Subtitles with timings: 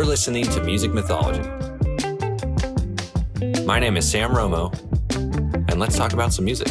[0.00, 1.46] You're listening to Music Mythology.
[3.66, 4.72] My name is Sam Romo,
[5.70, 6.68] and let's talk about some music.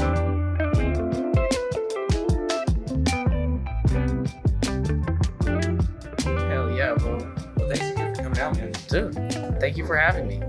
[6.26, 7.18] Hell yeah, bro.
[7.56, 8.72] Well, thanks again for coming out, man.
[8.88, 9.14] Dude,
[9.60, 10.42] thank you for having me.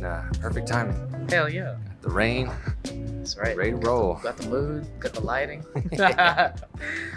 [0.00, 0.96] Nah, perfect timing.
[1.28, 1.76] Hell yeah.
[2.00, 2.50] The rain,
[2.84, 3.54] That's right.
[3.54, 4.14] ready to roll.
[4.22, 5.66] Got the mood, got the lighting.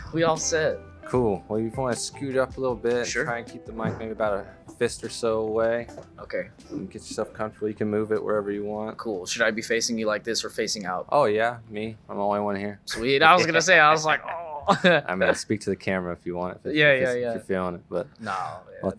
[0.14, 0.78] we all set.
[1.06, 1.44] Cool.
[1.48, 3.24] Well, if you want to scoot up a little bit, Sure.
[3.24, 4.46] try and keep the mic maybe about a
[4.80, 5.88] fist or so away.
[6.20, 6.48] Okay,
[6.86, 7.68] get yourself comfortable.
[7.68, 8.98] You can move it wherever you want.
[8.98, 9.26] cool.
[9.28, 11.06] Should I be facing you like this or facing out?
[11.12, 11.98] Oh yeah, me.
[12.10, 12.80] I'm the only one here.
[12.86, 13.22] Sweet.
[13.22, 14.46] I was gonna say, I was like, oh.
[15.08, 16.60] I mean, speak to the camera if you want.
[16.64, 17.30] If, Yeah, if yeah, it's- yeah.
[17.30, 18.36] If you're feeling it, but no.
[18.82, 18.98] What?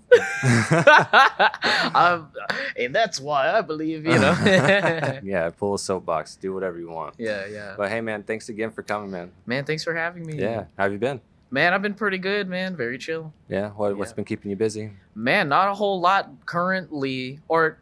[1.95, 2.29] I'm,
[2.77, 4.37] and that's why I believe, you know.
[5.23, 6.37] yeah, pull a soapbox.
[6.37, 7.15] Do whatever you want.
[7.19, 7.75] yeah, yeah.
[7.77, 9.31] But hey, man, thanks again for coming, man.
[9.47, 10.35] Man, thanks for having me.
[10.39, 10.65] Yeah.
[10.77, 11.21] How have you been?
[11.53, 12.77] Man, I've been pretty good, man.
[12.77, 13.33] Very chill.
[13.49, 13.71] Yeah.
[13.71, 14.17] What, What's Yeah.
[14.17, 14.93] been keeping you busy?
[15.15, 17.79] man not a whole lot currently or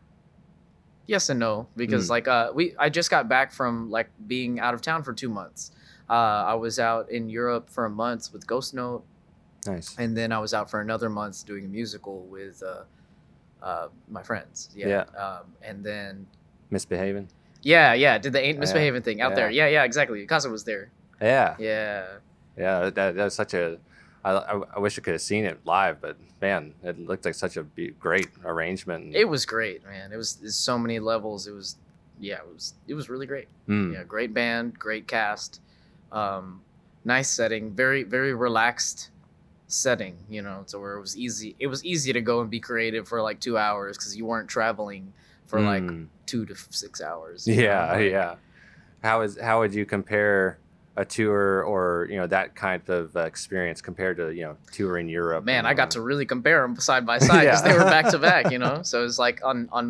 [1.06, 2.10] yes and no because Mm.
[2.10, 5.28] like uh we i just got back from like being out of town for two
[5.28, 5.70] months
[6.08, 6.12] uh
[6.48, 9.05] i was out in europe for a month with ghost note
[9.66, 9.94] Nice.
[9.98, 12.84] and then i was out for another month doing a musical with uh
[13.62, 16.27] uh my friends yeah, um and then
[16.70, 17.28] Misbehaving.
[17.62, 19.66] yeah yeah did the ain't Yeah, misbehaving thing out there yeah.
[19.66, 21.56] yeah yeah exactly casa was there Yeah.
[21.58, 22.06] yeah
[22.59, 23.78] Yeah, that, that was such a.
[24.25, 24.33] I,
[24.77, 27.62] I, wish I could have seen it live, but man, it looked like such a
[27.62, 29.15] be- great arrangement.
[29.15, 31.77] it was great man it was it's so many levels it was
[32.20, 33.92] yeah it was it was really great Mm.
[33.95, 35.61] yeah great band great cast
[36.12, 36.61] um
[37.05, 39.11] nice setting very very relaxed
[39.69, 42.59] setting you know to where it was easy it was easy to go and be
[42.61, 45.12] creative for like two hours because you weren't traveling
[45.47, 46.06] for like Mm.
[46.27, 48.34] two to six hours know, Yeah, yeah.
[49.03, 50.59] How is how would you compare
[50.98, 55.09] a tour or you know that kind of uh, experience compared to you know touring
[55.09, 55.44] Europe?
[55.44, 57.69] man i got to really compare them side by side because Yeah.
[57.72, 59.87] they were back to back you know so it's like on on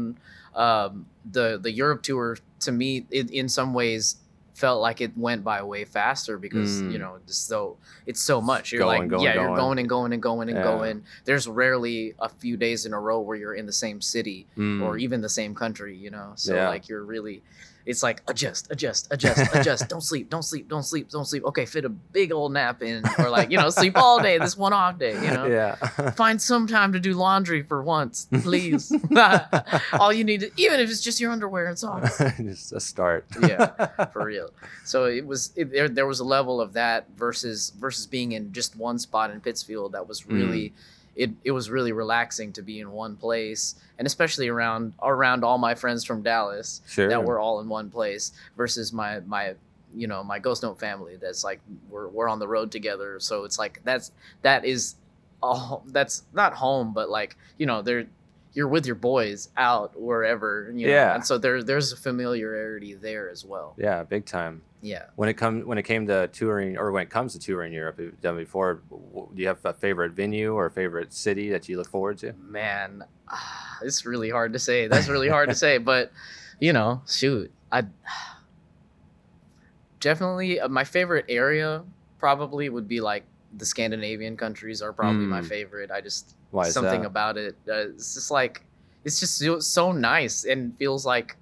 [0.55, 4.17] um the the europe tour to me it, in some ways
[4.53, 6.91] felt like it went by way faster because Mm.
[6.93, 7.79] you know it's so
[8.11, 9.57] it's so much you're Going, like going, yeah you're going.
[9.65, 10.65] going and going and going and Yeah.
[10.73, 14.47] going there's rarely a few days in a row where you're in the same city
[14.57, 14.83] Mm.
[14.83, 16.69] or even the same country you know so Yeah.
[16.69, 17.43] like you're really
[17.89, 21.67] it's like adjust adjust adjust adjust don't sleep don't sleep don't sleep don't sleep okay
[21.67, 24.73] fit a big old nap in or like you know sleep all day this one
[24.73, 25.75] off day you know yeah.
[26.17, 28.93] find some time to do laundry for once, please.
[29.93, 32.19] All you need, to, even if it's just your underwear and socks.
[32.39, 33.27] Just a start.
[33.41, 33.87] Yeah.
[34.13, 34.51] For real.
[34.85, 35.89] So it was it, there.
[35.89, 39.93] There was a level of that versus versus being in just one spot in Pittsfield
[39.93, 40.71] that was really.
[40.71, 40.73] Mm.
[41.19, 45.59] It, it was really relaxing to be in one place and especially around around all
[45.59, 47.09] my friends from Dallas Sure.
[47.09, 49.55] that we're all in one place versus my my
[49.95, 53.45] you know my ghost note family that's like we're, we're on the road together so
[53.45, 54.13] it's like that's
[54.43, 54.95] that is
[55.43, 58.07] all that's not home but like you know they're
[58.55, 61.15] you're with your boys out wherever you know Yeah.
[61.15, 64.63] and so there there's a familiarity there as well yeah, big time.
[64.83, 67.73] yeah When it come when it came to touring or when it comes to touring
[67.73, 68.81] Europe, you've done before.
[68.91, 72.33] Do you have a favorite venue or a favorite city that you look forward to?
[72.41, 76.11] man ah, it's really hard to say that's really hard to say but
[76.61, 77.83] you know shoot i
[80.01, 81.83] definitely uh, my favorite area
[82.19, 83.25] probably would be like
[83.57, 85.47] the scandinavian countries are probably my Mm.
[85.47, 87.07] favorite i just something that?
[87.07, 88.63] about it uh, it's just like
[89.05, 91.37] it's just so, so nice and feels like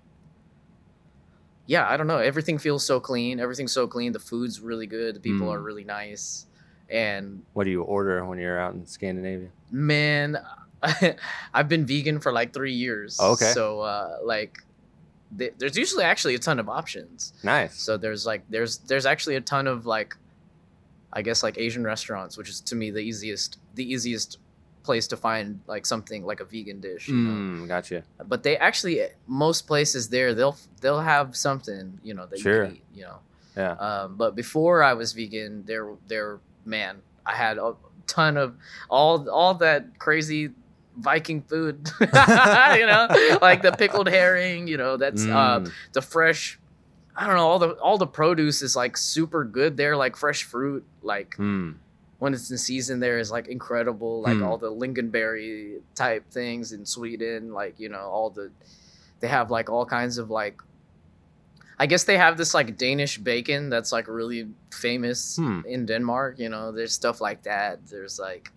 [1.67, 5.15] yeah i don't know everything feels so clean everything's so clean the food's really good
[5.17, 5.55] the people Mm.
[5.55, 6.47] are really nice
[6.89, 9.49] and What do you order when you're out in Scandinavia?
[9.73, 10.38] man
[11.55, 13.47] i've been vegan for like three years Oh, okay.
[13.53, 14.59] so uh like
[15.37, 17.75] th- there's usually actually a ton of options Nice.
[17.75, 20.15] so there's like there's there's actually a ton of like
[21.19, 24.31] i guess like asian restaurants which is to me the easiest the easiest
[24.87, 27.99] place to find like something like a vegan dish you know Mm, gotcha.
[28.32, 28.96] but they actually
[29.26, 32.62] most places there they'll they'll have something you know that Sure.
[32.64, 33.19] you can eat you know
[33.62, 33.75] Yeah.
[33.87, 36.31] um, but before I was vegan, there, there,
[36.75, 37.73] man, I had a
[38.06, 38.49] ton of
[38.91, 40.43] all, all that crazy
[41.11, 43.05] Viking food, you know,
[43.49, 46.58] like the pickled herring, you know, that's uh, Mm, the fresh.
[47.17, 47.49] I don't know.
[47.49, 50.85] All the all the produce is like super good there, like fresh fruit.
[51.03, 51.75] Like mm.
[52.19, 54.43] when it's in season, there is like incredible, like Hmm.
[54.45, 57.53] all the lingonberry type things in Sweden.
[57.53, 58.51] Like you know, all the
[59.21, 60.61] they have like all kinds of like
[61.79, 65.61] I guess they have this like Danish bacon that's like really famous Hmm.
[65.67, 66.39] in Denmark.
[66.39, 67.87] You know, there's stuff like that.
[67.89, 68.51] There's like,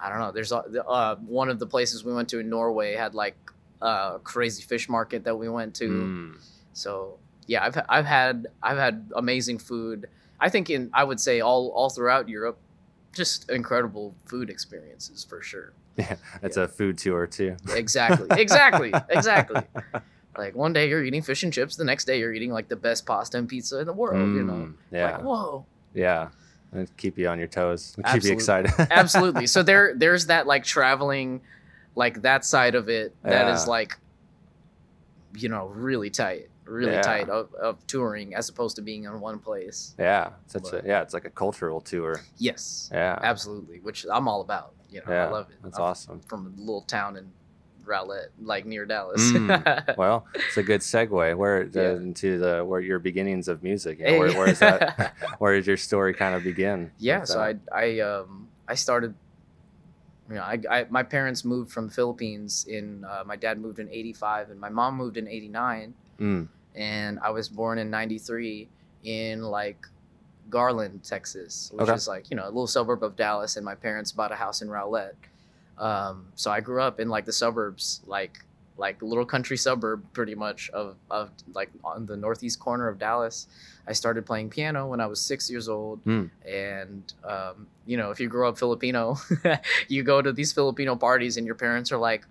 [0.00, 0.32] I don't know.
[0.32, 3.36] There's uh, one of the places we went to in Norway had like
[3.82, 5.88] a crazy fish market that we went to.
[5.88, 6.36] Mm.
[6.72, 7.18] So
[7.50, 10.08] yeah, I've I've had I've had amazing food.
[10.38, 12.58] I think in I would say all all throughout Europe,
[13.12, 15.72] just incredible food experiences for sure.
[15.96, 17.56] Yeah, it's a food tour too.
[17.74, 18.28] Exactly.
[18.38, 18.92] Exactly.
[19.10, 19.62] exactly.
[20.38, 22.76] Like one day you're eating fish and chips, the next day you're eating like the
[22.76, 24.32] best pasta and pizza in the world.
[24.36, 24.52] You know.
[24.52, 25.66] Mm, yeah, Like whoa.
[25.92, 26.28] yeah.
[26.72, 27.94] And keep you on your toes.
[27.96, 28.28] Keep Absolutely.
[28.30, 28.72] you excited.
[28.92, 29.46] Absolutely.
[29.48, 31.40] So there there's that like traveling,
[31.96, 33.70] like that side of it that is Yeah.
[33.70, 33.98] like,
[35.36, 37.02] you know, really tight, really Yeah.
[37.02, 39.94] tight of, of touring as opposed to being in one place.
[39.98, 41.02] yeah, such a yeah.
[41.02, 42.20] It's like a cultural tour.
[42.38, 42.88] Yes.
[42.92, 43.80] Yeah, Absolutely.
[43.80, 44.74] Which I'm all about.
[44.90, 45.26] You know, yeah.
[45.26, 45.56] I love it.
[45.62, 46.20] That's I'm awesome.
[46.20, 47.30] From a little town in
[47.84, 49.20] Rowlett, like near Dallas.
[49.32, 49.96] Mm.
[49.96, 51.92] Well, it's a good segue where Yeah.
[51.92, 53.98] into the where your beginnings of music.
[54.00, 55.14] You know, where, where is that?
[55.38, 56.90] Where did your story kind of begin?
[56.98, 57.58] yeah so that?
[57.72, 59.14] i i um i started
[60.28, 63.88] you know i, I my parents moved from philippines in uh, my dad moved in
[63.88, 68.68] 85 and my mom moved in 89 Mm, and i was born in 93
[69.04, 69.86] in like
[70.48, 71.94] garland texas which Okay.
[71.94, 74.62] is like you know a little suburb of dallas and my parents bought a house
[74.62, 75.14] in rowlett
[75.78, 78.44] um, so i grew up in like the suburbs like
[78.76, 82.98] like a little country suburb pretty much of, of like on the northeast corner of
[82.98, 83.46] dallas
[83.86, 86.26] i started playing piano when i was six years old Hmm.
[86.46, 89.16] and um, you know if you grow up filipino
[89.88, 92.24] you go to these filipino parties and your parents are like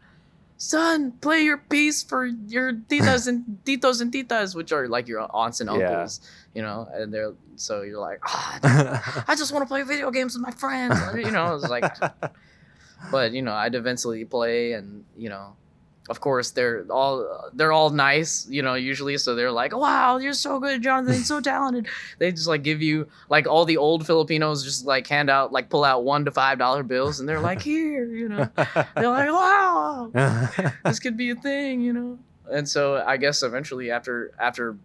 [0.61, 5.25] son play your piece for your titas and titos and titas which are like your
[5.33, 5.87] aunts and Yeah.
[5.87, 6.19] uncles
[6.53, 10.35] you know and they're so you're like ah, i just want to play video games
[10.35, 11.87] with my friends you know it's like
[13.11, 15.55] but you know i'd eventually play and you know
[16.09, 19.17] of course they're all they're all nice you know usually.
[19.17, 21.13] So they're like wow you're so good jonathan.
[21.15, 21.87] You're so talented.
[22.17, 25.69] They just like give you like all the old filipinos just like hand out like
[25.69, 28.49] pull out one to five dollar bills and they're like here you know.
[28.95, 30.11] They're like wow
[30.83, 32.19] this could be a thing you know.
[32.51, 34.75] And so i guess eventually after after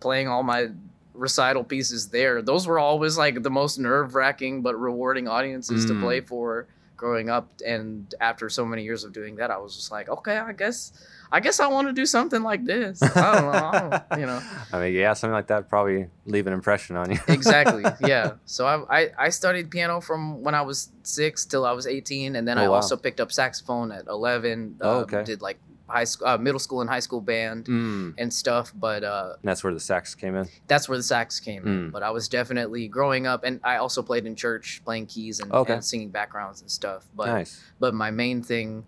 [0.00, 0.68] playing all my
[1.14, 6.00] recital pieces there those were always like the most nerve-wracking but rewarding audiences to Mm.
[6.00, 6.66] play for
[7.00, 10.36] growing up and after so many years of doing that i was just like okay
[10.36, 10.92] i guess
[11.32, 14.26] i guess i want to do something like this i don't know I don't- you
[14.26, 14.40] know
[14.72, 17.18] I mean, yeah, something like that probably leave an impression on you.
[17.28, 21.72] exactly yeah so I, I i studied piano from when i was six till i
[21.72, 22.74] was 18 and then Oh, i wow.
[22.84, 25.22] also picked up saxophone at 11 Oh, um, okay.
[25.24, 25.58] did like
[25.90, 29.48] high school uh, middle school and high school band Mm, and stuff but uh and
[29.48, 30.48] that's where the sax came in.
[30.66, 31.88] that's where the sax came in.
[31.88, 31.92] Mm.
[31.92, 35.52] But I was definitely growing up, and I also played in church, playing keys and,
[35.52, 35.74] Okay.
[35.74, 37.06] and singing backgrounds and stuff.
[37.14, 37.60] But nice.
[37.78, 38.84] but my main thing,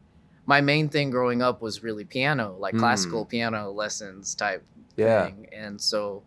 [0.46, 2.78] my main thing growing up was really piano, like Mm.
[2.81, 4.62] classical piano lessons type
[4.96, 5.25] Yeah.
[5.26, 5.46] thing.
[5.52, 6.22] And so,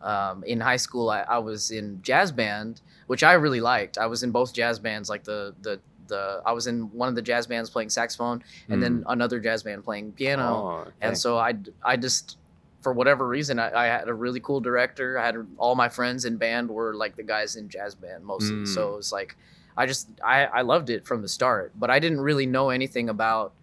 [0.00, 3.96] um, in high school, I, I was in jazz band, which I really liked.
[3.98, 7.14] I was in both jazz bands, like the the the I was in one of
[7.14, 10.46] the jazz bands playing saxophone, and then another jazz band playing piano Mm.
[10.46, 10.90] Oh, okay.
[11.02, 12.38] and so I, I just
[12.82, 16.26] for whatever reason I, I had a really cool director i had all my friends
[16.26, 18.68] in band were like the guys in jazz band mostly Mm.
[18.68, 19.36] so it was like
[19.74, 23.08] i just I, I loved it from the start but i didn't really know anything
[23.08, 23.54] about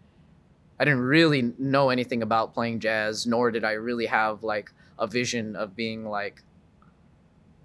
[0.80, 5.06] i didn't really know anything about playing jazz nor did i really have like a
[5.06, 6.42] vision of being like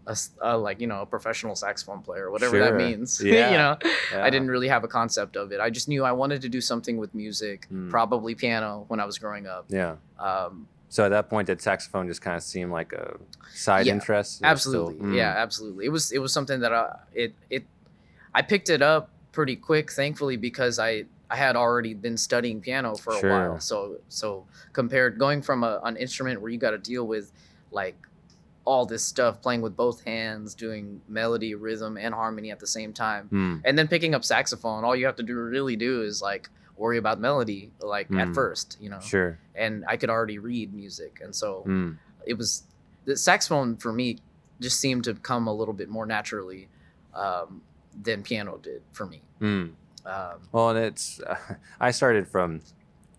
[0.06, 3.50] a, a, like you know a professional saxophone player whatever that means Yeah.
[3.50, 3.76] you know
[4.12, 4.25] Yeah.
[4.25, 5.58] I didn't really have a concept of it.
[5.61, 7.91] I just knew I wanted to do something with music, Mm.
[7.91, 9.65] probably piano when I was growing up.
[9.69, 9.96] Yeah.
[10.19, 13.17] Um, So at that point, did saxophone just kind of seem like a
[13.53, 14.31] side Yeah, interest?
[14.31, 15.84] Was still- absolutely, mm, yeah, absolutely.
[15.86, 17.65] It was it was something that I it it
[18.32, 22.94] I picked it up pretty quick, thankfully, because I I had already been studying piano
[22.94, 23.31] for a Sure.
[23.31, 23.58] while.
[23.60, 27.32] So so compared going from a, an instrument where you got to deal with
[27.72, 27.96] like
[28.67, 32.93] all this stuff, playing with both hands, doing melody, rhythm, and harmony at the same
[32.93, 36.20] time, mm, and then picking up saxophone, all you have to do really do is
[36.20, 38.35] like worry about melody, like at Mm.
[38.35, 39.01] first, you know.
[39.01, 39.39] Sure.
[39.55, 41.96] And I could already read music, and so Mm,
[42.27, 42.65] it was
[43.06, 44.19] the saxophone for me
[44.61, 46.69] just seemed to come a little bit more naturally
[47.15, 47.63] um,
[48.03, 49.23] than piano did for me.
[49.41, 49.73] mm.
[50.05, 51.20] Um, Well, and it's
[51.81, 52.61] I started from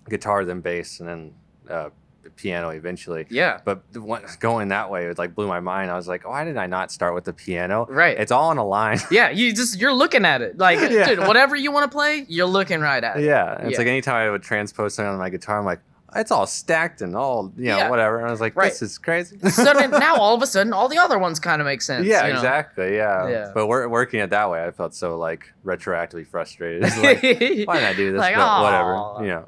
[0.10, 1.34] guitar, then bass, and then
[1.70, 1.90] uh,
[2.36, 3.26] piano eventually.
[3.30, 5.90] yeah, But the one, going that way, it like blew my mind.
[5.92, 7.86] I was like, why did I not start with the piano?
[7.90, 8.18] right.
[8.18, 9.00] It's all on a line.
[9.12, 11.06] yeah, you just you're looking at it like, Yeah.
[11.08, 13.24] dude, whatever you want to play, you're looking right at it.
[13.24, 13.56] yeah.
[13.56, 13.78] and It's Yeah.
[13.80, 15.80] like anytime I would transpose something on my guitar, I'm like,
[16.16, 17.90] it's all stacked and all, you know, Yeah.
[17.90, 18.18] whatever.
[18.20, 18.70] And I was like, Right.
[18.70, 19.38] this is crazy.
[19.50, 22.06] so now all of a sudden, all the other ones kind of make sense.
[22.06, 22.40] yeah, you know?
[22.40, 22.96] exactly.
[22.96, 23.28] Yeah.
[23.28, 23.52] Yeah.
[23.54, 26.84] But we're, working it that way, I felt so like retroactively frustrated.
[26.98, 27.22] Like,
[27.68, 28.20] why did I do this?
[28.20, 29.18] Like, but whatever.
[29.22, 29.46] You know.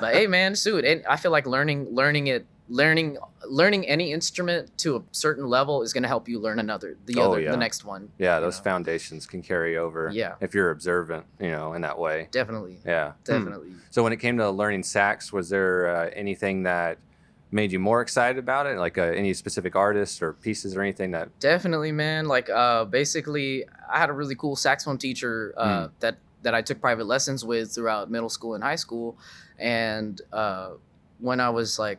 [0.00, 4.76] but hey man shoot and i feel like learning learning it learning learning any instrument
[4.78, 7.50] to a certain level is going to help you learn another the Oh, other yeah.
[7.50, 8.64] the next one yeah, those know?
[8.64, 10.10] foundations can carry over.
[10.12, 10.36] Yeah.
[10.40, 12.28] If you're observant, you know, in that way.
[12.30, 13.10] definitely Yeah.
[13.12, 13.16] Hmm.
[13.24, 16.96] definitely So when it came to learning sax, was there uh, anything that
[17.50, 18.78] made you more excited about it?
[18.78, 21.28] Like uh, any specific artists or pieces or anything that?
[21.40, 25.90] definitely man like uh basically i had a really cool saxophone teacher uh Mm.
[26.00, 29.16] that that I took private lessons with throughout middle school and high school,
[29.58, 30.72] and uh,
[31.18, 31.98] when I was like,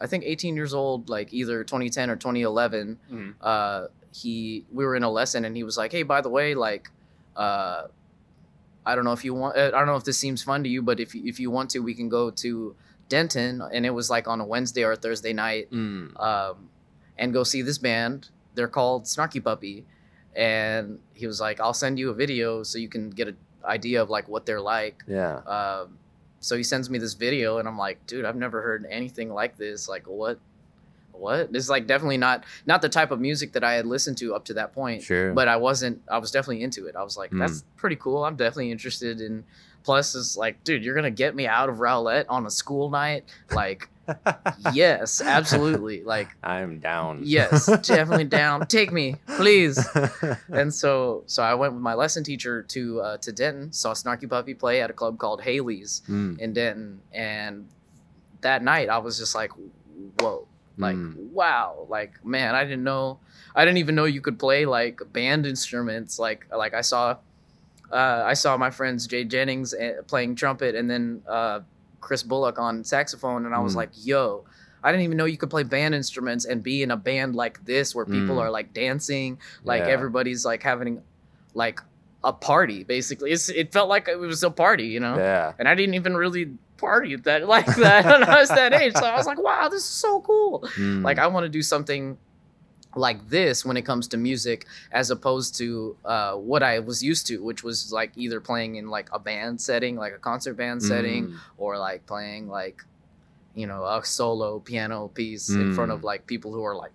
[0.00, 3.34] I think 18 years old, like either 2010 or 2011, Mhm.
[3.40, 6.54] uh, he we were in a lesson and he was like, hey, by the way,
[6.54, 6.90] like.
[7.36, 7.88] Uh,
[8.86, 9.56] I don't know if you want.
[9.56, 11.50] uh, I don't know if this seems fun to you, but if you, if you
[11.50, 12.76] want to, we can go to
[13.08, 16.20] Denton, and it was like on a Wednesday or a Thursday night, Mm.
[16.20, 16.68] um,
[17.18, 18.28] and go see this band.
[18.54, 19.86] They're called Snarky Puppy,
[20.36, 24.02] and he was like, "I'll send you a video so you can get an idea
[24.02, 25.36] of like what they're like." Yeah.
[25.38, 25.98] Um,
[26.44, 29.56] so he sends me this video, and I'm like, "Dude, I've never heard anything like
[29.56, 29.88] this.
[29.88, 30.38] Like, what?
[31.12, 31.52] What?
[31.52, 34.34] This is like definitely not not the type of music that I had listened to
[34.34, 35.32] up to that point." Sure.
[35.32, 36.02] but I wasn't.
[36.10, 36.96] I was definitely into it.
[36.96, 37.38] I was like, Mm.
[37.38, 38.24] that's pretty cool.
[38.24, 39.44] I'm definitely interested in.
[39.84, 43.24] Plus, it's like, dude, you're gonna get me out of Rowlett on a school night.
[43.52, 43.88] Like,
[44.72, 46.02] yes, absolutely.
[46.04, 47.20] Like, I'm down.
[47.24, 48.66] yes, definitely down.
[48.66, 49.78] Take me, please.
[50.50, 53.72] And so, so I went with my lesson teacher to uh, to Denton.
[53.72, 56.38] Saw Snarky Puppy play at a club called Haley's Mm.
[56.38, 57.68] in Denton, and
[58.42, 59.50] that night I was just like,
[60.20, 60.46] whoa
[60.76, 61.30] like Mm.
[61.30, 63.20] wow like man i didn't know
[63.54, 67.16] i didn't even know you could play like band instruments like like i saw
[67.92, 71.60] uh, i saw my friends jay jennings eh, playing trumpet and then uh,
[72.04, 73.76] chris bullock on saxophone and i was Mm.
[73.82, 74.44] like yo
[74.82, 77.64] i didn't even know you could play band instruments and be in a band like
[77.64, 78.42] this where people Mm.
[78.42, 79.96] are like dancing like Yeah.
[79.96, 81.02] everybody's like having
[81.54, 81.80] like
[82.22, 85.52] a party basically it's, it felt like it was a party you know Yeah.
[85.58, 86.44] and I didn't even really
[86.76, 88.94] party that like that when I was that age.
[88.94, 90.64] So I was like, wow, this is so cool.
[90.76, 91.02] Mm.
[91.02, 92.18] Like I want to do something
[92.96, 97.26] like this when it comes to music, as opposed to uh, what I was used
[97.28, 100.82] to, which was like either playing in like a band setting, like a concert band
[100.82, 101.36] setting, Mm.
[101.58, 102.82] or like playing like
[103.54, 106.04] you know a solo piano piece in front of Mm.
[106.04, 106.92] like people who are like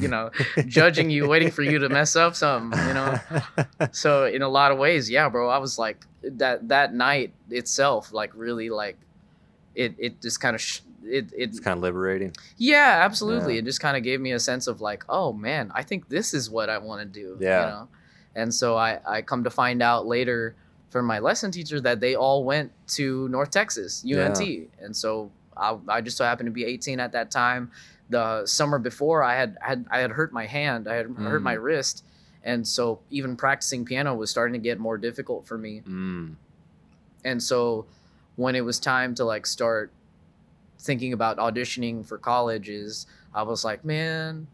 [0.00, 0.30] you know
[0.66, 3.14] judging you waiting for you to mess up something you know
[3.92, 8.12] so in a lot of ways yeah bro i was like that that night itself
[8.12, 8.96] like really like
[9.76, 12.32] it it just kind of sh- it it it's kind of liberating.
[12.56, 13.60] yeah absolutely Yeah.
[13.60, 16.34] it just kind of gave me a sense of like oh man i think this
[16.34, 17.60] is what i want to do Yeah.
[17.60, 17.88] you know
[18.34, 20.54] and so i i come to find out later
[20.90, 24.84] from my lesson teacher that they all went to north texas unt yeah.
[24.84, 27.70] and so I, I just so happened to be 18 at that time
[28.10, 31.44] the summer before i had had i had hurt my hand i had hurt Mm.
[31.44, 32.04] my wrist
[32.44, 36.34] and so even practicing piano was starting to get more difficult for me Mm.
[37.24, 37.86] and so
[38.36, 39.90] when it was time to like start
[40.78, 44.46] thinking about auditioning for colleges i was like man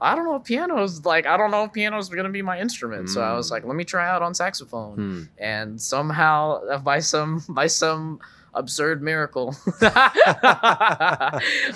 [0.00, 3.08] i don't know if piano's like i don't know if piano's gonna be my instrument
[3.08, 3.50] so i was Mm.
[3.52, 5.28] like let me try out on saxophone Mm.
[5.38, 8.20] and somehow uh, by some by some
[8.54, 9.54] absurd miracle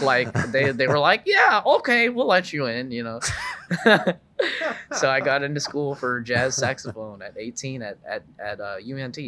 [0.01, 3.21] like they they were like yeah okay we'll let you in you know
[4.93, 9.19] so i got into school for jazz saxophone at 18 at at, at uh, unt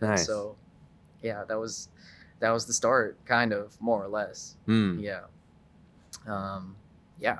[0.00, 0.26] Nice.
[0.26, 0.56] so
[1.22, 1.88] yeah that was
[2.40, 5.00] that was the start kind of more or less Mm.
[5.02, 5.20] yeah
[6.26, 6.76] um
[7.20, 7.38] yeah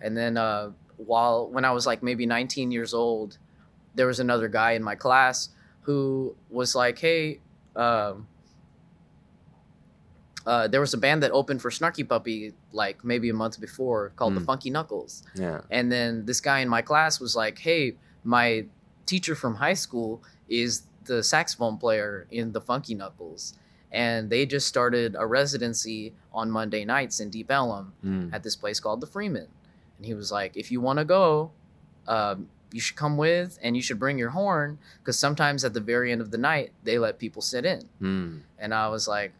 [0.00, 3.38] and then uh while when i was like maybe 19 years old
[3.94, 5.48] there was another guy in my class
[5.82, 7.40] who was like hey
[7.76, 8.26] um
[10.46, 14.12] uh, there was a band that opened for Snarky Puppy like maybe a month before
[14.16, 14.46] called the Hmm.
[14.46, 15.22] Funky Knuckles.
[15.34, 15.60] Yeah.
[15.70, 18.64] And then this guy in my class was like, "Hey, my
[19.04, 23.54] teacher from high school is the saxophone player in the Funky Knuckles."
[23.90, 28.32] And they just started a residency on Monday nights in Deep Ellum Mm.
[28.32, 29.48] at this place called the Freeman.
[29.96, 31.50] And he was like, "If you want to go,
[32.06, 35.80] um, you should come with, and you should bring your horn, because sometimes at the
[35.80, 38.40] very end of the night they let people sit in." Mm.
[38.58, 39.32] And I was like,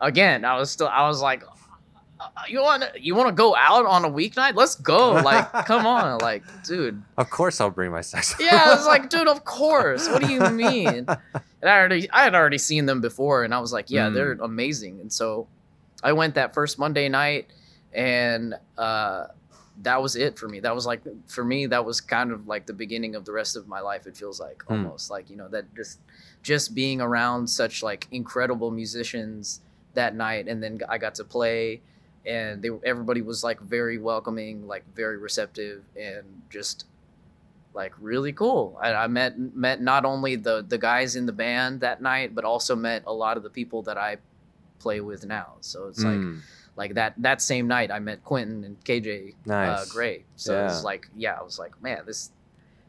[0.00, 1.50] again, I was still, I was like, "Uh,
[2.48, 4.54] you want to, you want to go out on a weeknight?
[4.54, 5.12] Let's go!
[5.12, 7.02] Like, come on, like, dude.
[7.16, 8.46] Of course, I'll bring my saxophone.
[8.46, 10.08] Yeah, I was like, dude, of course.
[10.08, 11.06] What do you mean?
[11.06, 14.14] And I already, I had already seen them before, and I was like, yeah, Mm.
[14.14, 15.00] they're amazing.
[15.00, 15.46] And so,
[16.02, 17.48] I went that first Monday night,
[17.92, 19.26] and uh,
[19.82, 20.60] that was it for me.
[20.60, 23.56] That was like, for me, that was kind of like the beginning of the rest
[23.56, 24.06] of my life.
[24.06, 24.84] It feels like Mm.
[24.84, 26.00] almost like you know that just,
[26.42, 29.60] just being around such like incredible musicians
[29.94, 31.80] that night, and then I got to play.
[32.26, 36.84] And they, everybody was like very welcoming, like very receptive, and just
[37.72, 38.78] like really cool.
[38.82, 42.44] I, I met met not only the the guys in the band that night, but
[42.44, 44.18] also met a lot of the people that I
[44.80, 45.54] play with now.
[45.60, 46.40] So it's like Mm.
[46.76, 50.24] like that that same night I met Quentin and KJ uh, Gray.
[50.36, 50.66] So Yeah.
[50.66, 52.30] it's like yeah, I was like man, this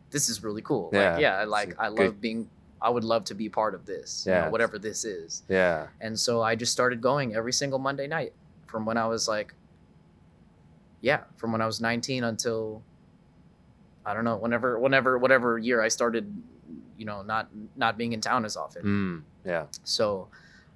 [0.09, 0.89] this is really cool.
[0.91, 1.11] Yeah.
[1.13, 2.49] Like yeah, I like I love good- being.
[2.83, 4.23] I would love to be part of this.
[4.25, 4.49] you know, Yeah.
[4.49, 5.43] whatever this is.
[5.47, 5.87] Yeah.
[6.01, 8.33] And so I just started going every single Monday night
[8.71, 9.53] from when I was like,
[11.01, 12.81] yeah, from when I was 19 until
[14.05, 16.33] I don't know, whenever, whenever, whatever year I started
[17.01, 18.83] you know not not being in town as often.
[18.83, 19.65] Mm, yeah.
[19.83, 20.27] So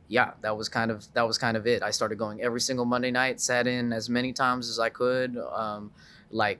[0.08, 1.84] yeah, that was kind of that was kind of it.
[1.84, 5.38] I started going every single Monday night, sat in as many times as I could.
[5.38, 5.92] Um,
[6.32, 6.60] like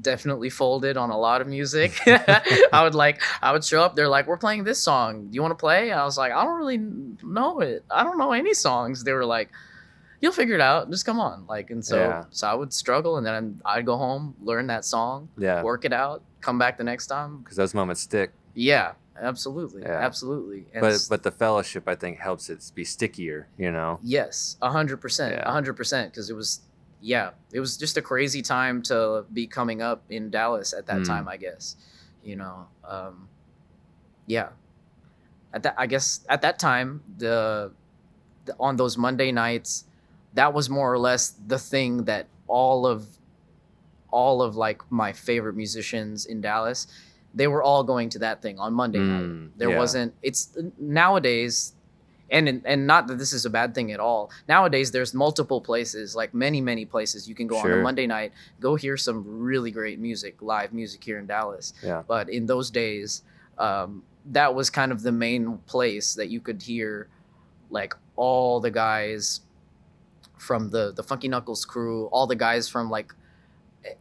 [0.00, 1.98] definitely folded on a lot of music.
[2.06, 3.96] I would like I would show up.
[3.96, 5.26] They're like, "We're playing this song.
[5.26, 7.84] Do you want to play?" I was like, "I don't really know it.
[7.90, 9.50] I don't know any songs." They were like,
[10.22, 10.88] "You'll figure it out.
[10.90, 12.24] Just come on." Like, and so Yeah.
[12.30, 15.62] so I would struggle, and then I'd go home, learn that song, Yeah.
[15.62, 17.38] work it out, come back the next time.
[17.42, 18.32] Because those moments stick.
[18.54, 19.98] Yeah, absolutely, Yeah.
[19.98, 20.66] absolutely.
[20.72, 23.48] And But but the fellowship I think helps it be stickier.
[23.58, 23.98] You know.
[24.02, 26.12] Yes, a hundred percent, a hundred percent.
[26.12, 26.60] Because it was,
[27.00, 31.00] yeah, it was just a crazy time to be coming up in Dallas at that
[31.00, 31.06] Mm.
[31.06, 31.28] time.
[31.28, 31.76] I guess,
[32.22, 33.28] you know, um,
[34.26, 34.50] yeah.
[35.54, 37.72] At that, I guess at that time, the,
[38.46, 39.84] the on those Monday nights,
[40.34, 43.06] that was more or less the thing that all of,
[44.10, 46.86] all of like my favorite musicians in Dallas,
[47.34, 49.78] they were all going to that thing on Monday night Mm, there yeah.
[49.78, 51.72] wasn't it's nowadays
[52.30, 56.14] and and not that this is a bad thing at all nowadays there's multiple places
[56.14, 59.70] like many many places you can go on a monday night go hear some really
[59.70, 62.02] great music live music here in dallas Yeah.
[62.06, 63.22] but in those days
[63.58, 67.08] um, that was kind of the main place that you could hear
[67.70, 69.40] like all the guys
[70.42, 73.14] from the the funky knuckles crew all the guys from like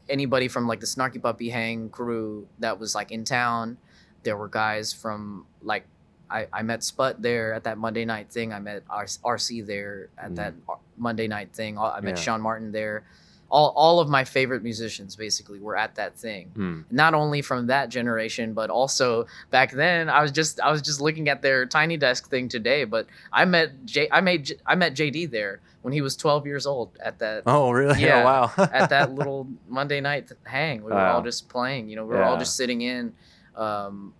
[0.10, 3.78] anybody from like the snarky puppy hang crew that was like in town
[4.24, 5.86] there were guys from like
[6.30, 8.54] I, I met Sput there at that Monday night thing.
[8.54, 10.36] I met R- RC there at Mm.
[10.38, 10.54] that
[10.98, 11.78] Monday night thing.
[11.78, 12.24] I met Yeah.
[12.24, 13.04] Sean Martin there.
[13.50, 16.86] All, all of my favorite musicians basically were at that thing Mm.
[16.90, 21.02] not only from that generation but also back then i was just i was just
[21.02, 24.94] looking at their tiny desk thing today but i met J, i made I met
[24.96, 28.00] jd there when he was 12 years old at that Oh really?
[28.08, 28.52] Yeah, Oh, wow.
[28.74, 32.24] at that little monday night hang we were all just playing you know we were
[32.24, 33.14] all just sitting in
[33.56, 34.14] um,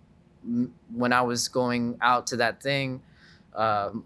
[0.44, 3.00] m- when i was going out to that thing
[3.54, 4.04] um,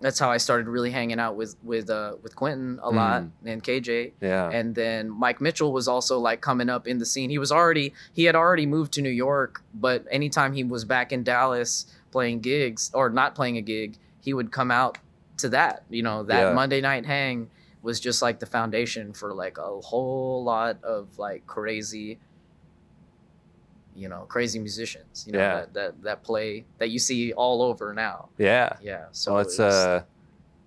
[0.00, 3.62] that's how i started really hanging out with with uh, with quentin a lot and
[3.62, 4.50] kj yeah.
[4.50, 7.30] and then Mike Mitchell was also like coming up in the scene.
[7.30, 11.12] He was already he had already moved to New York, but anytime he was back
[11.12, 14.98] in Dallas playing gigs or not playing a gig, he would come out
[15.38, 15.84] to that.
[15.90, 16.52] You know, that Yeah.
[16.52, 17.50] Monday night hang
[17.82, 22.18] was just like the foundation for like a whole lot of like crazy
[23.94, 25.54] you know, crazy musicians, you know, Yeah.
[25.60, 28.28] that, that that play that you see all over now.
[28.38, 28.76] yeah.
[28.80, 29.04] Yeah.
[29.12, 30.02] So So it's it was- uh,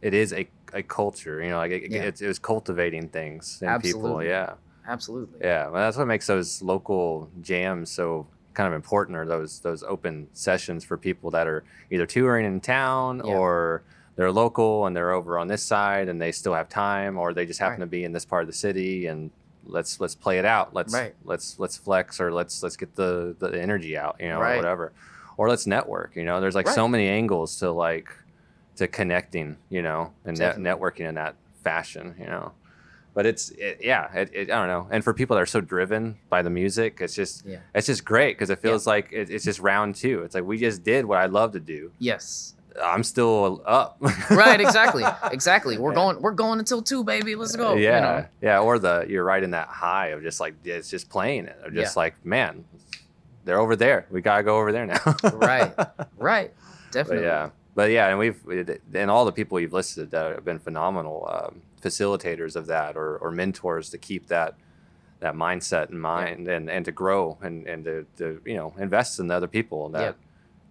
[0.01, 1.41] it is a, a culture.
[1.41, 2.03] You know, like it, Yeah.
[2.03, 4.21] it's it was cultivating things in people.
[4.23, 4.53] Yeah.
[4.87, 5.39] absolutely.
[5.41, 9.81] Yeah, well, that's what makes those local jams so kind of important, or those those
[9.81, 13.33] open sessions for people that are either touring in town Yeah.
[13.35, 13.81] or
[14.15, 17.45] they're local and they're over on this side and they still have time, or they
[17.45, 17.85] just happen Right.
[17.85, 19.31] to be in this part of the city and
[19.65, 20.73] let's let's play it out.
[20.73, 21.15] Let's Right.
[21.23, 24.93] let's let's flex or let's let's get the the energy out, you know, or whatever,
[25.37, 26.15] or let's network.
[26.15, 28.09] You know, there's like so many angles to like
[28.77, 32.53] to connecting, you know, and net, networking in that fashion, you know
[33.15, 35.61] but it's it, yeah it, it, i don't know and for people that are so
[35.61, 37.59] driven by the music it's just Yeah.
[37.73, 40.57] it's just great because it feels like it, it's just round two it's like we
[40.57, 42.54] just did what i love to do Yes.
[42.83, 43.97] I'm still up
[44.31, 45.95] right exactly exactly we're Yeah.
[45.95, 48.27] going we're going until two baby let's go yeah you know?
[48.41, 51.57] yeah or the you're right in that high of just like it's just playing it
[51.63, 51.99] of just Yeah.
[52.01, 52.65] like man
[53.45, 54.99] they're over there we gotta go over there now
[55.33, 55.73] Right.
[56.17, 58.39] right but definitely yeah but yeah and we've
[58.93, 63.17] and all the people you've listed that have been phenomenal um, facilitators of that or,
[63.17, 64.55] or mentors to keep that
[65.21, 69.19] that mindset in mind and, and to grow and, and to, to you know invest
[69.19, 70.11] in the other people that Yeah.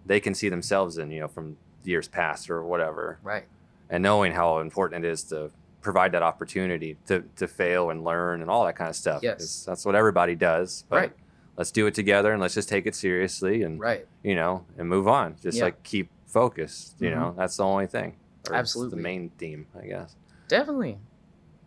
[0.05, 3.45] they can see themselves in you know from years past or whatever right
[3.89, 8.41] and knowing how important it is to provide that opportunity to, to fail and learn
[8.41, 9.63] and all that kind of stuff Yes.
[9.65, 11.13] that's what everybody does but Right.
[11.57, 14.89] let's do it together and let's just take it seriously and right you know, and
[14.89, 15.35] move on.
[15.43, 15.65] Just Yeah.
[15.65, 16.95] like keep focused.
[16.99, 17.15] You Mhm.
[17.15, 18.15] know, that's the only thing.
[18.49, 18.95] Or Absolutely.
[18.97, 20.15] the main theme, I guess.
[20.47, 20.97] definitely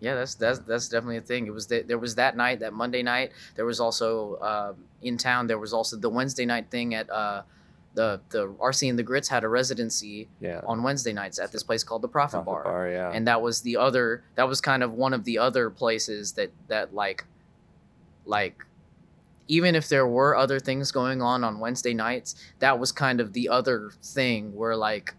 [0.00, 2.72] yeah that's that's that's definitely a thing it was that there was that night that
[2.72, 6.94] monday night there was also um, in town there was also the wednesday night thing
[6.94, 7.42] at uh
[7.98, 10.60] the the rc and the Gritz had a residency Yeah.
[10.64, 13.10] on wednesday nights at this place called the Prophet, Prophet bar yeah.
[13.12, 16.50] and that was the other that was kind of one of the other places that
[16.68, 17.24] that like
[18.24, 18.64] like
[19.48, 23.32] even if there were other things going on on Wednesday nights that was kind of
[23.32, 25.14] the other thing where like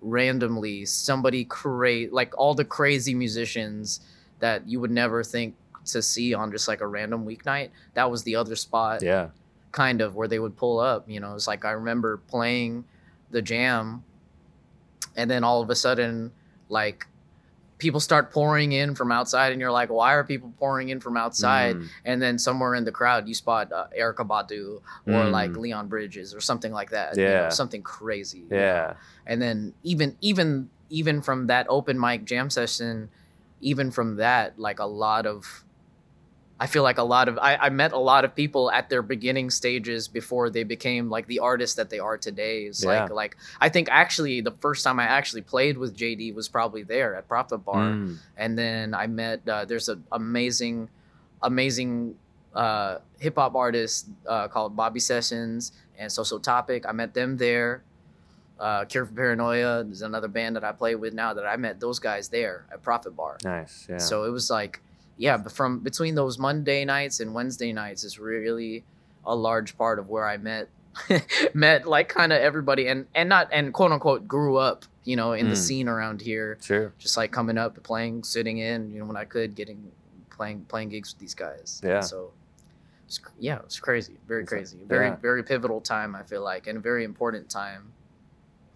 [0.00, 4.00] randomly somebody create like all the crazy musicians
[4.40, 8.22] that you would never think to see on just like a random weeknight that was
[8.24, 9.28] the other spot yeah.
[9.74, 11.10] Kind of where they would pull up.
[11.10, 12.84] You know, it's like I remember playing
[13.32, 14.04] the jam,
[15.16, 16.30] and then all of a sudden,
[16.68, 17.06] like
[17.78, 21.16] people start pouring in from outside and you're like why are people pouring in from
[21.16, 21.88] outside Mm.
[22.04, 25.32] and then somewhere in the crowd you spot uh, Erykah Badu or Mm.
[25.32, 27.48] like Leon Bridges or something like that you know, Yeah.
[27.48, 28.56] something crazy you know?
[28.56, 28.94] Yeah.
[29.26, 33.10] and then even even even from that open mic jam session
[33.60, 35.64] even from that like a lot of
[36.60, 39.02] i feel like a lot of I, I met a lot of people at their
[39.02, 43.14] beginning stages before they became like the artists that they are today it's like Yeah.
[43.14, 47.14] like i think actually the first time i actually played with jd was probably there
[47.16, 48.16] at prophet bar Mm.
[48.36, 50.88] and then I met uh, there's an amazing,
[51.42, 52.14] amazing
[52.54, 56.84] uh, hip hop artist uh, called Bobby Sessions and Social Topic.
[56.86, 57.82] I met them there.
[58.58, 61.80] Uh, Cure for Paranoia is another band that I play with now that I met
[61.80, 63.38] those guys there at Prophet Bar.
[63.44, 63.86] Nice.
[63.90, 63.98] Yeah.
[63.98, 64.80] So it was like,
[65.16, 68.84] yeah, but from between those Monday nights and Wednesday nights is really
[69.24, 70.68] a large part of where I met
[71.54, 75.32] met like kind of everybody and and not and quote unquote grew up, you know,
[75.32, 75.66] in the Mm.
[75.66, 79.24] scene around here sure just like coming up, playing, sitting in, you know, when I
[79.24, 79.90] could, getting
[80.30, 81.80] playing playing gigs with these guys.
[81.84, 82.00] Yeah.
[82.00, 82.32] So,
[83.06, 85.16] it's, yeah, it's crazy, very It's like- crazy, very yeah.
[85.16, 86.14] very pivotal time.
[86.14, 87.92] I feel like, and a very important time.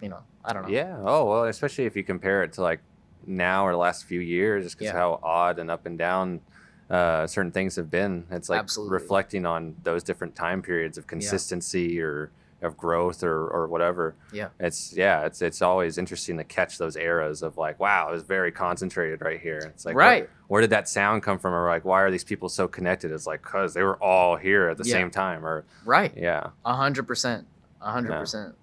[0.01, 0.69] You know, I don't know.
[0.69, 0.97] Yeah.
[0.99, 2.79] Oh well, especially if you compare it to like
[3.29, 4.99] now or the last few years, just because Yeah.
[4.99, 6.41] how odd and up and down
[6.89, 8.25] uh, certain things have been.
[8.31, 8.93] It's like Absolutely.
[8.93, 12.31] reflecting on those different time periods of consistency or
[12.63, 14.15] of growth or or whatever.
[14.33, 14.47] Yeah.
[14.59, 15.25] It's yeah.
[15.25, 19.21] It's it's always interesting to catch those eras of like, wow, it was very concentrated
[19.21, 19.59] right here.
[19.73, 20.27] It's like, right.
[20.47, 21.53] Where, did that sound come from?
[21.53, 23.11] Or like, why are these people so connected?
[23.11, 24.93] It's like, cause they were all here at the Yeah.
[24.95, 25.45] same time.
[25.45, 26.11] Or Right.
[26.17, 26.49] yeah.
[26.65, 27.45] A hundred percent.
[27.81, 28.19] A hundred Yeah.
[28.19, 28.55] percent.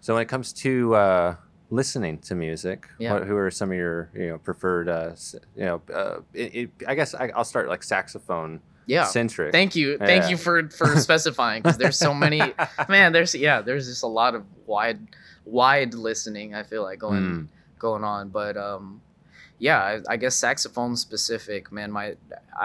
[0.00, 1.36] So when it comes to uh,
[1.74, 3.14] listening to music, Yeah.
[3.14, 5.12] what, who are some of your you know preferred uh,
[5.56, 9.04] you know uh, it, it, I guess I, I'll start like saxophone Yeah.
[9.04, 9.52] centric.
[9.52, 9.98] Thank you.
[9.98, 12.40] Thank you for for specifying because there's so many.
[12.88, 15.00] man, there's yeah, there's just a lot of wide
[15.44, 16.54] wide listening.
[16.54, 17.48] I feel like going Mm.
[17.78, 19.00] going on, but um,
[19.58, 21.72] yeah, I, I guess saxophone specific.
[21.72, 22.06] Man, my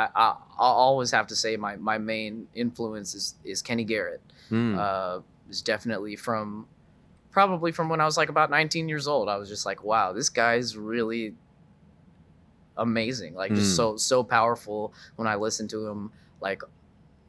[0.02, 0.26] I, I
[0.60, 4.22] I'll always have to say my my main influence is is Kenny Garrett.
[4.52, 4.78] Mm.
[4.78, 6.67] Uh, is definitely from
[7.31, 9.29] probably from when I was like about 19 years old.
[9.29, 11.35] I was just like, wow, this guy's really
[12.77, 13.33] amazing.
[13.35, 13.75] Like just Mm.
[13.75, 16.11] so so powerful when I listened to him
[16.41, 16.61] like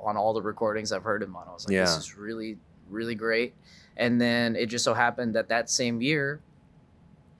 [0.01, 1.47] on all the recordings I've heard him on.
[1.49, 2.59] I was like, this is really
[2.89, 3.55] really great.
[3.97, 6.41] And then it just so happened that that same year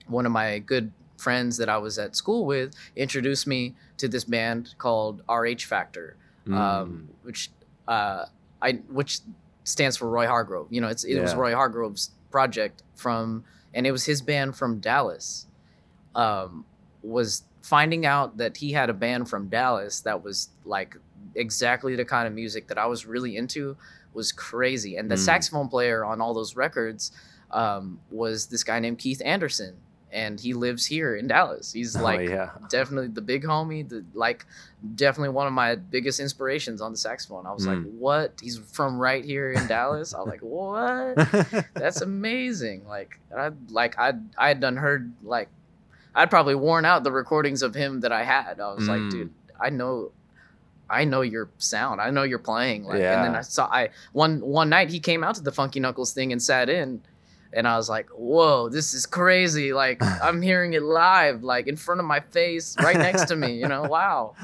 [0.07, 4.23] one of my good friends that I was at school with introduced me to this
[4.25, 6.55] band called RH Factor Mm.
[6.57, 7.49] um, which
[7.87, 8.25] uh,
[8.61, 9.19] I which
[9.63, 10.67] stands for Roy Hargrove.
[10.71, 14.79] You know, it's it was Roy Hargrove's project from, and it was his band from
[14.79, 15.47] Dallas.
[16.15, 16.65] Um,
[17.03, 20.95] was finding out that he had a band from Dallas that was like
[21.35, 23.77] exactly the kind of music that I was really into
[24.13, 24.97] was crazy.
[24.97, 25.19] And the Mm.
[25.25, 27.11] saxophone player on all those records
[27.51, 29.75] um, was this guy named Keith Anderson,
[30.13, 31.71] and he lives here in Dallas.
[31.71, 32.49] He's Oh, like yeah.
[32.69, 34.45] definitely the big homie the like
[34.95, 37.91] definitely one of my biggest inspirations on the saxophone i was like Mm.
[37.99, 41.15] what he's from right here in dallas i was like what
[41.75, 45.49] that's amazing like i like i i had done heard like
[46.15, 48.87] i'd probably worn out the recordings of him that i had i was Mm.
[49.03, 50.11] like dude i know
[50.93, 52.01] I know your sound.
[52.01, 52.83] I know you're playing.
[52.83, 55.79] Like, and then I saw I one one night he came out to the Funky
[55.79, 57.01] Knuckles thing and sat in,
[57.53, 59.73] and I was like, "Whoa, this is crazy!
[59.73, 63.53] Like I'm hearing it live, like in front of my face, right next to me.
[63.59, 64.35] You know, wow."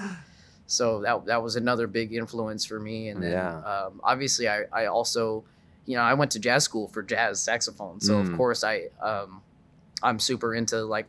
[0.67, 3.07] So that that was another big influence for me.
[3.09, 3.57] And then Yeah.
[3.59, 5.45] um, obviously I I also,
[5.85, 7.99] you know, I went to jazz school for jazz saxophone.
[8.01, 8.21] So Mm.
[8.31, 9.41] of course I um,
[10.03, 11.07] I'm super into like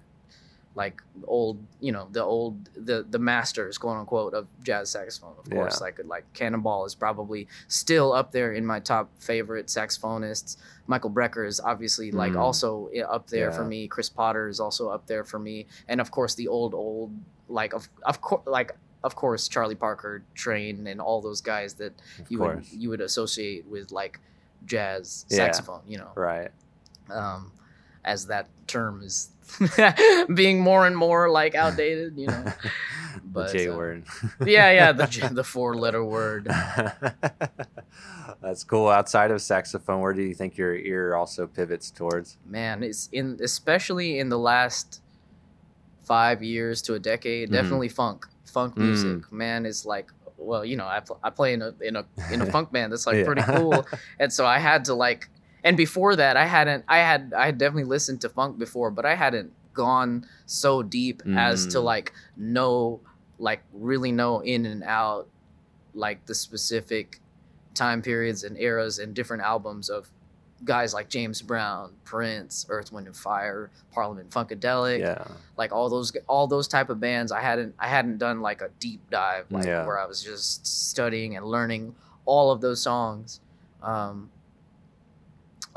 [0.82, 2.54] like old you know the old
[2.90, 5.84] the the masters quote unquote of jazz saxophone of course Yeah.
[5.86, 11.44] like like cannonball is probably still up there in my top favorite saxophonists michael brecker
[11.52, 12.40] is obviously like Mm.
[12.46, 16.08] also up there for me chris potter is also up there for me and of
[16.16, 17.10] course the old old
[17.48, 18.70] like of of course like
[19.08, 23.00] of course charlie parker train and all those guys that Of you would you would
[23.10, 24.14] associate with like
[24.64, 25.36] jazz Yeah.
[25.38, 26.50] saxophone you know Right.
[27.10, 27.52] um,
[28.04, 29.30] as that term is
[30.34, 32.44] being more and more like outdated, you know.
[33.14, 34.04] the But, J uh, word.
[34.46, 36.46] yeah, yeah, the the four letter word.
[38.40, 38.88] That's cool.
[38.88, 42.36] Outside of saxophone, where do you think your ear also pivots towards?
[42.46, 45.00] Man, it's in especially in the last
[46.04, 47.48] five years to a decade.
[47.48, 47.52] Mhm.
[47.52, 48.78] Definitely funk, funk Mm.
[48.82, 49.32] music.
[49.32, 52.40] Man, is like well, you know, I, pl- I play in a in a in
[52.42, 53.24] a funk band that's like Yeah.
[53.24, 53.84] pretty cool,
[54.20, 55.28] and so I had to like.
[55.68, 56.84] And before that, I hadn't.
[56.88, 57.32] I had.
[57.36, 61.78] I had definitely listened to funk before, but I hadn't gone so deep as to
[61.78, 61.84] Mm.
[61.84, 63.00] like know,
[63.38, 65.28] like really know in and out,
[65.94, 67.20] like the specific
[67.74, 70.10] time periods and eras and different albums of
[70.64, 75.24] guys like James Brown, Prince, Earth, Wind and Fire, Parliament Funkadelic, yeah.
[75.56, 77.30] like all those all those type of bands.
[77.30, 79.86] I hadn't I hadn't done like a deep dive like Yeah.
[79.86, 83.40] where I was just studying and learning all of those songs.
[83.82, 84.30] Um,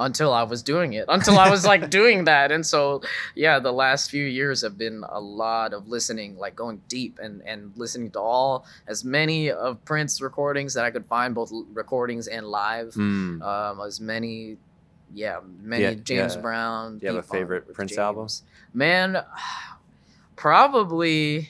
[0.02, 3.02] until I was doing it, until I was like doing that, and so
[3.36, 7.42] yeah, the last few years have been a lot of listening, like going deep and
[7.46, 12.28] and listening to all as many of Prince recordings that I could find, both recordings
[12.28, 13.42] and live Mm.
[13.42, 14.58] um, as many,
[15.14, 16.42] yeah, many Yeah, James yeah.
[16.42, 16.98] Brown.
[16.98, 18.24] Do you have a favorite Prince album?
[18.26, 18.44] James.
[18.74, 19.18] Man,
[20.36, 21.50] probably,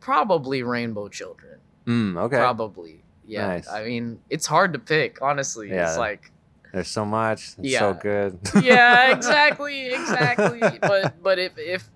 [0.00, 1.58] probably Rainbow Children.
[1.86, 2.36] Mm, okay.
[2.38, 3.46] Probably, yeah.
[3.46, 3.68] Nice.
[3.68, 5.68] I mean, it's hard to pick, honestly.
[5.70, 5.88] Yeah.
[5.88, 6.31] It's like,
[6.72, 7.54] There's so much.
[7.58, 7.78] It's Yeah.
[7.80, 8.38] so good.
[8.62, 10.78] yeah, exactly, exactly.
[10.80, 11.88] but but if if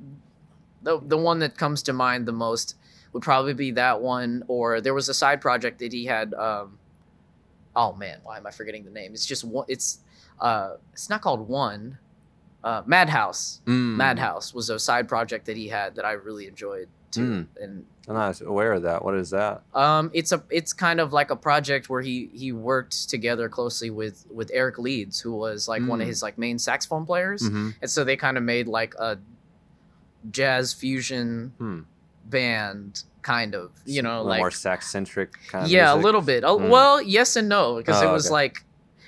[0.83, 2.77] the the one that comes to mind the most
[3.13, 6.35] would probably be that one, or there was a side project that he had.
[6.35, 6.79] Um,
[7.75, 9.13] oh man, why am I forgetting the name?
[9.15, 9.65] It's just one.
[9.69, 10.01] It's
[10.41, 11.99] uh, it's not called one.
[12.65, 13.61] Uh, Madhouse.
[13.67, 13.95] Mm.
[13.97, 17.47] Madhouse was a side project that he had that I really enjoyed too, Mm.
[17.63, 19.05] and I'm not aware of that.
[19.05, 19.63] What is that?
[19.75, 23.91] um, it's a it's kind of like a project where he he worked together closely
[23.91, 26.11] with with Eric Leeds, who was like one of Mm.
[26.11, 29.19] his like main saxophone players, hmm and so they kind of made like a
[30.31, 31.81] jazz fusion Hmm.
[32.25, 35.71] band, kind of you know like more sax centric kind of.
[35.71, 36.45] yeah, a little bit.
[36.45, 36.69] Uh, Mm.
[36.71, 38.33] Well, yes and no, because it Oh, was okay.
[38.33, 38.65] like,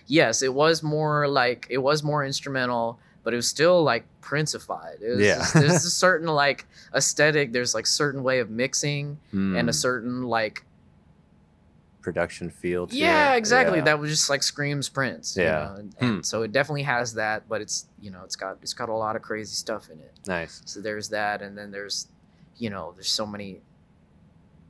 [0.07, 5.03] yes, it was more like it was more instrumental, but it was still like Princified.
[5.03, 5.37] It was Yeah.
[5.37, 6.65] just- there's a certain like
[6.95, 7.53] aesthetic.
[7.53, 9.75] There's like certain way of mixing and a Mm.
[9.75, 10.65] certain like
[12.01, 12.87] production feel.
[12.87, 13.37] to yeah, it.
[13.39, 13.79] exactly.
[13.79, 13.85] Yeah.
[13.85, 15.37] That was just like screams Prince.
[15.37, 15.51] you Yeah.
[15.51, 16.23] know, and, and Hmm.
[16.23, 19.15] so it definitely has that, but it's you know it's got it's got a lot
[19.17, 20.13] of crazy stuff in it.
[20.27, 20.63] nice.
[20.65, 22.09] So there's that, and then there's,
[22.57, 23.61] you know, there's so many.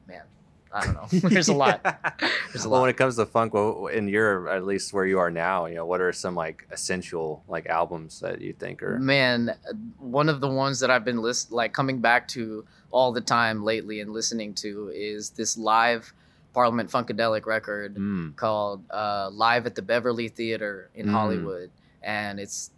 [0.09, 0.23] Man,
[0.73, 1.07] I don't know.
[1.31, 1.83] there's a lot.
[2.53, 2.83] There's a well, lot.
[2.83, 5.75] when it comes to funk, well, in your at least where you are now, you
[5.75, 8.99] know, what are some like essential like albums that you think are?
[8.99, 9.55] Man,
[9.99, 13.65] one of the ones that I've been list like coming back to all the time
[13.65, 16.13] lately and listening to is this live
[16.55, 18.35] Parliament Funkadelic record Mm.
[18.37, 21.11] called uh, "Live at the Beverly Theater" in Mm.
[21.13, 21.71] Hollywood,
[22.03, 22.71] and it's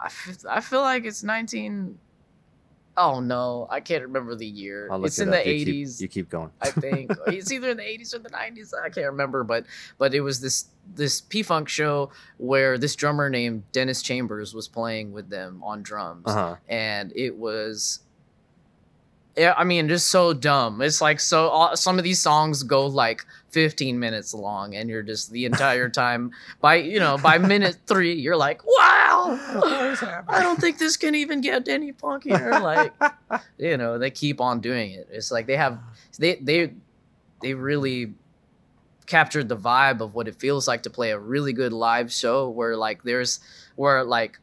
[0.00, 1.98] I f- I feel like it's 19.
[3.00, 4.88] Oh no, I can't remember the year.
[5.04, 6.00] It's it in the You keep- 80s.
[6.00, 6.50] You keep going.
[6.60, 8.72] I think it's either in the 80s or the 90s.
[8.74, 9.64] I can't remember, but
[9.98, 14.66] but it was this this P Funk show where this drummer named Dennis Chambers was
[14.68, 16.56] playing with them on drums, Uh huh.
[16.68, 18.00] and it was.
[19.38, 20.82] Yeah, I mean, just so dumb.
[20.82, 21.48] It's like so.
[21.48, 25.88] all- Some of these songs go like 15 minutes long, and you're just the entire
[26.04, 29.38] time by you know by minute three, you're like, wow,
[30.28, 32.60] I don't think this can even get any funkier.
[32.60, 32.92] Like,
[33.58, 35.08] you know, they keep on doing it.
[35.10, 35.78] It's like they have
[36.18, 36.72] they they
[37.40, 38.14] they really
[39.06, 42.48] captured the vibe of what it feels like to play a really good live show
[42.50, 43.40] where like there's
[43.76, 44.38] where like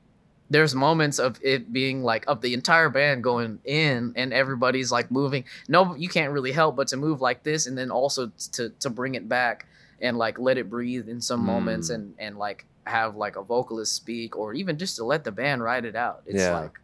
[0.49, 5.09] there's moments of it being like of the entire band going in and everybody's like
[5.09, 8.69] moving no you can't really help but to move like this and then also to
[8.79, 9.65] to bring it back
[10.01, 11.95] and like let it breathe in some moments Mm.
[11.95, 15.63] and and like have like a vocalist speak or even just to let the band
[15.63, 16.59] ride it out it's Yeah.
[16.59, 16.79] like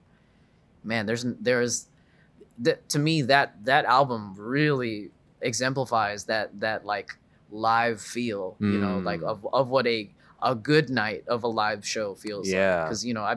[0.84, 1.88] man there's there's
[2.60, 7.17] that to me that that album really exemplifies that that like
[7.52, 9.04] live feel you know Mm.
[9.06, 10.10] like of, of what a
[10.41, 12.84] a good night of a live show feels Yeah.
[12.84, 13.36] because you know i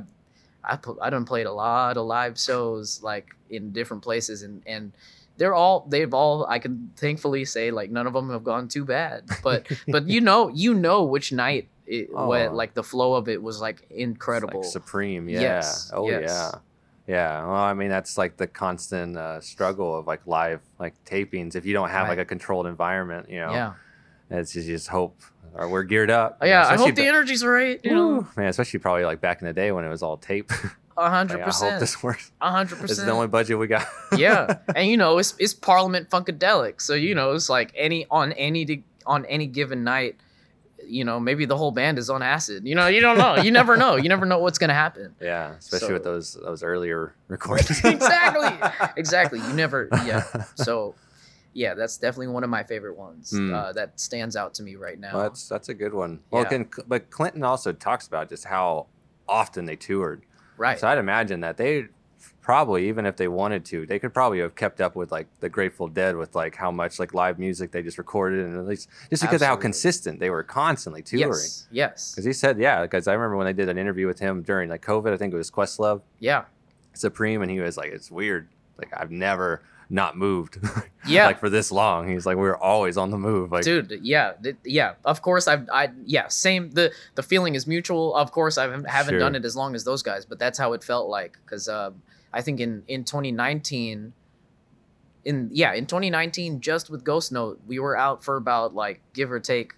[0.68, 4.62] i put i done played a lot of live shows like in different places and
[4.66, 4.92] and
[5.36, 8.84] they're all they've all i can thankfully say like none of them have gone too
[8.84, 12.28] bad but but you know you know which night it Oh.
[12.28, 15.28] what like the flow of it was like incredible Like supreme.
[15.28, 15.40] Yeah.
[15.40, 16.22] Yes, Oh yes.
[16.22, 16.60] yeah.
[17.06, 17.44] Yeah.
[17.44, 21.54] Well, I mean, that's like the constant uh, struggle of like live like tapings.
[21.54, 23.72] If you don't have like a controlled environment, you know, yeah
[24.30, 25.20] it's just, you just hope
[25.54, 26.38] or we're geared up.
[26.40, 29.20] Oh, you know, yeah i hope the energy's right you know man, especially probably like
[29.20, 30.50] back in the day when it was all tape.
[30.96, 32.30] Like, hundred I hope percent this works.
[32.40, 33.84] a hundred This is the only budget we got.
[34.16, 38.30] yeah and you know it's it's parliament funkadelic so you know it's like any on
[38.34, 40.14] any on any given night
[40.86, 43.50] you know maybe the whole band is on acid you know you don't know you
[43.50, 47.84] never know you never know what's gonna happen yeah, especially with those those earlier recordings.
[47.84, 50.22] exactly exactly you never yeah
[50.54, 50.94] so
[51.54, 53.54] yeah that's definitely one of my favorite ones Mm.
[53.54, 56.20] uh, that stands out to me right now Well, that's that's a good one.
[56.30, 56.48] Well, Yeah.
[56.50, 58.86] can, but Clinton also talks about just how
[59.28, 60.22] often they toured.
[60.58, 61.86] right So I'd imagine that they
[62.42, 65.48] probably, even if they wanted to, they could probably have kept up with like the
[65.48, 68.88] Grateful Dead with like how much like live music they just recorded, and at least
[69.08, 71.28] just because of how consistent they were constantly touring.
[71.30, 74.18] yes yes Because he said, yeah, because I remember when they did an interview with
[74.18, 76.44] him during like COVID, I think it was Questlove yeah
[76.92, 78.48] Supreme, and he was like, it's weird.
[78.78, 80.58] Like I've never, not moved.
[81.06, 81.26] Yeah.
[81.26, 82.08] like for this long.
[82.08, 83.52] He's like, we are always on the move.
[83.52, 87.66] Like, dude yeah th- yeah of course i've i yeah same the the feeling is
[87.66, 89.18] mutual of course i haven't, haven't Sure.
[89.18, 92.00] done it as long as those guys but that's how it felt like because um
[92.32, 94.14] i think in in 2019
[95.26, 99.30] in yeah in 2019 just with ghost note we were out for about like give
[99.30, 99.74] or take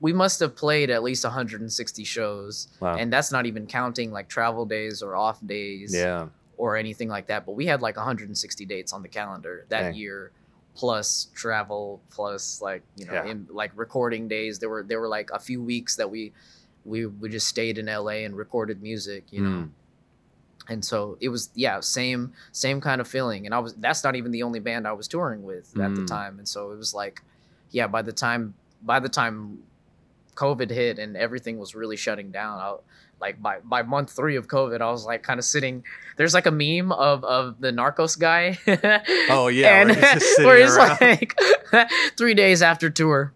[0.00, 2.96] we must have played at least 160 shows wow.
[2.96, 6.26] and that's not even counting like travel days or off days yeah.
[6.58, 7.44] Or anything like that.
[7.46, 9.94] But we had like 160 dates on the calendar that Dang.
[9.94, 10.30] year,
[10.74, 13.26] plus travel, plus like you know, Yeah.
[13.26, 14.58] in, like recording days.
[14.58, 16.32] There were there were like a few weeks that we
[16.84, 19.48] we we just stayed in LA and recorded music, you know.
[19.64, 19.70] Mm.
[20.68, 23.46] And so it was yeah, same same kind of feeling.
[23.46, 26.02] And I was that's not even the only band I was touring with at the
[26.02, 26.06] Mm.
[26.06, 26.38] time.
[26.38, 27.22] And so it was like
[27.70, 29.58] yeah, by the time by the time
[30.34, 32.76] COVID hit and everything was really shutting down, I,
[33.20, 35.84] like by by month three of COVID, I was like kind of sitting.
[36.16, 38.58] There's like a meme of of the Narcos guy.
[39.30, 41.38] Oh, yeah, and where he's where he's like
[42.16, 43.32] three days after tour,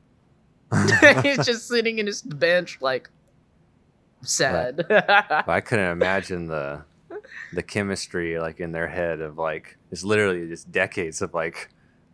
[1.22, 3.10] he's just sitting in his bench like
[4.22, 4.86] sad.
[4.90, 6.82] I couldn't imagine the
[7.52, 11.68] the chemistry like in their head of like it's literally just decades of like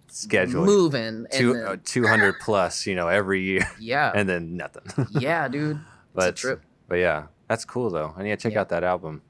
[0.09, 5.07] scheduling moving two then- uh, 200 plus you know every year yeah, and then nothing
[5.11, 5.81] yeah, dude,
[6.15, 6.63] but a trip.
[6.89, 8.61] but yeah that's cool though i need to check Yeah.
[8.61, 9.23] out that album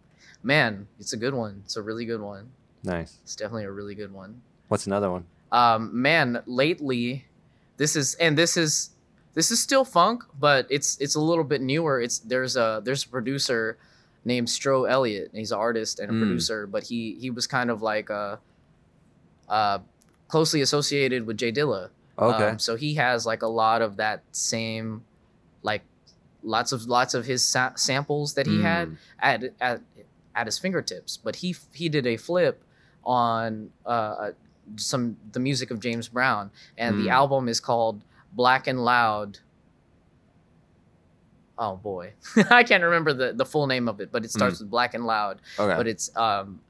[0.42, 1.62] Man, it's a good one.
[1.64, 2.50] It's a really good one.
[2.84, 4.42] nice It's definitely a really good one.
[4.68, 7.24] what's another one um man lately
[7.78, 8.90] this is and this is
[9.34, 13.04] this is still funk but it's it's a little bit newer it's there's a there's
[13.04, 13.76] a producer
[14.24, 16.20] named Stro Elliott he's an artist and a Mm.
[16.20, 18.36] producer but he he was kind of like uh
[19.48, 19.78] uh
[20.28, 24.22] closely associated with J Dilla okay um, so he has like a lot of that
[24.32, 25.04] same
[25.62, 25.82] like
[26.46, 28.96] lots of lots of his sa- samples that he had Mm.
[29.20, 29.80] at, at
[30.34, 31.16] at his fingertips.
[31.16, 32.62] But he he did a flip
[33.04, 34.30] on uh,
[34.76, 37.12] some the music of James Brown, and the Mm.
[37.20, 39.38] album is called Black and Loud.
[41.58, 42.12] Oh boy,
[42.50, 45.04] I can't remember the the full name of it, but it starts with Black and
[45.06, 45.40] Loud.
[45.58, 46.60] okay But it's um,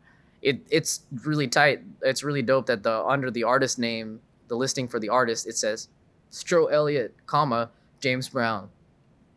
[0.43, 1.81] it it's really tight.
[2.03, 5.57] It's really dope that the under the artist name, the listing for the artist, it
[5.57, 5.89] says
[6.31, 8.69] Stro Elliott, comma James Brown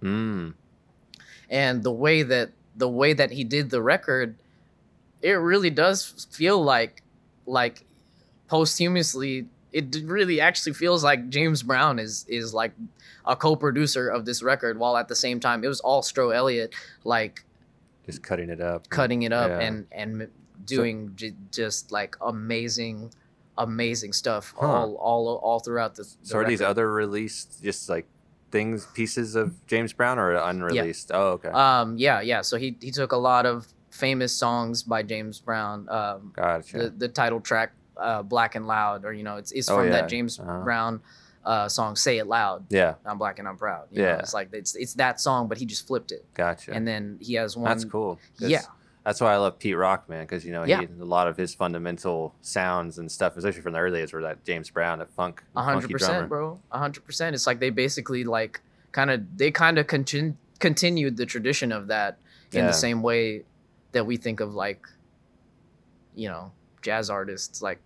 [0.01, 0.53] mm.
[1.49, 4.35] and the way that the way that he did the record
[5.21, 7.01] it really does feel like
[7.45, 7.85] like
[8.47, 12.71] posthumously it really actually feels like James Brown is is like
[13.25, 16.73] a co-producer of this record while at the same time it was all Stro Elliott
[17.03, 17.43] like
[18.05, 19.59] just cutting it up cutting it up Yeah.
[19.59, 20.27] and and
[20.65, 23.11] doing j- just like amazing
[23.57, 24.65] amazing stuff Huh.
[24.67, 28.07] all all all throughout the, the so are these other released just like
[28.51, 31.11] things pieces of james brown or unreleased?
[31.13, 31.49] Oh okay.
[31.49, 32.41] Um yeah yeah.
[32.41, 35.87] So he he took a lot of famous songs by James Brown.
[35.89, 36.77] Um gotcha.
[36.77, 39.85] the, the title track uh, black and loud or you know it's, it's Oh, from
[39.87, 39.91] yeah.
[40.01, 40.63] that james Uh-huh.
[40.63, 41.01] brown
[41.45, 42.65] uh, song say it loud.
[42.69, 42.95] Yeah.
[43.05, 43.87] I'm black and i'm proud.
[43.91, 44.19] You know, Yeah.
[44.19, 46.23] it's like it's it's that song but he just flipped it.
[46.33, 46.71] Gotcha.
[46.73, 48.19] And then he has one That's cool.
[48.39, 48.61] yeah
[49.09, 50.81] That's why I love Pete Rock, man, because you know Yeah.
[50.81, 54.21] he, a lot of his fundamental sounds and stuff, especially from the early days, were
[54.21, 57.71] that James Brown, a funk, a hundred percent bro a hundred percent it's like they
[57.71, 62.19] basically like kind of they kind of continu- continued the tradition of that
[62.51, 62.67] in Yeah.
[62.67, 63.45] the same way
[63.93, 64.85] that we think of like
[66.13, 66.51] you know
[66.83, 67.79] jazz artists like,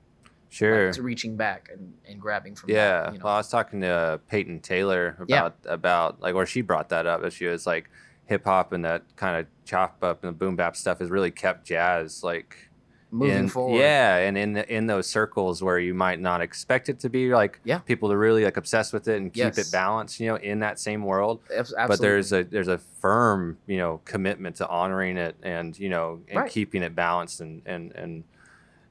[0.50, 0.92] Sure.
[0.92, 3.04] like reaching back and, and grabbing from yeah.
[3.04, 3.26] that, you know?
[3.26, 5.38] Well, I was talking to Peyton Taylor Yeah.
[5.40, 7.22] about about like where she brought that up.
[7.22, 7.90] That she was like
[8.26, 11.32] hip hop and that kind of chop up and the boom bap stuff has really
[11.32, 12.70] kept jazz like
[13.12, 17.00] moving in, forward Yeah, and in in those circles where you might not expect it
[17.02, 17.80] to be like Yeah.
[17.80, 19.58] people to really like obsessed with it and keep Yes.
[19.58, 21.42] it balanced, you know, in that same world.
[21.56, 25.90] Abs- But there's a there's a firm, you know, commitment to honoring it and, you
[25.90, 26.52] know, and Right.
[26.52, 28.24] keeping it balanced and and and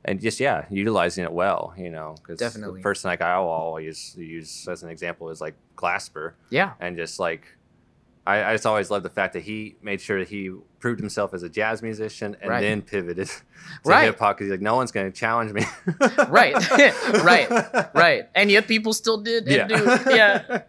[0.05, 2.81] and just yeah, utilizing it well, you know, because Definitely.
[2.81, 7.18] the person like I always use as an example is like Glasper, yeah and just
[7.18, 7.45] like
[8.25, 11.35] I, I just always love the fact that he made sure that he proved himself
[11.35, 12.61] as a jazz musician and Right.
[12.61, 13.35] then pivoted to
[13.85, 14.05] Right.
[14.05, 15.65] hip hop because he's like, no one's going to challenge me.
[16.29, 16.55] Right.
[17.25, 17.49] Right.
[17.95, 19.67] right and yet people still did Yeah.
[19.67, 19.75] do
[20.11, 20.63] yeah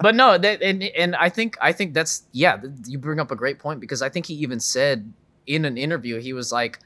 [0.00, 3.36] but no that and and i think i think that's yeah you bring up a
[3.36, 5.12] great point because i think he even said
[5.46, 6.78] in an interview he was like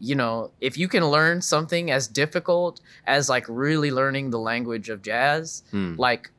[0.00, 4.88] you know if you can learn something as difficult as like really learning the language
[4.88, 5.94] of jazz Hmm.
[5.96, 6.30] like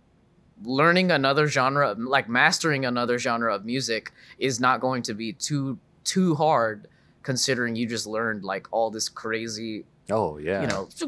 [0.64, 5.78] learning another genre like mastering another genre of music is not going to be too
[6.04, 6.88] too hard
[7.24, 10.62] considering you just learned like all this crazy Oh yeah.
[10.62, 10.88] you know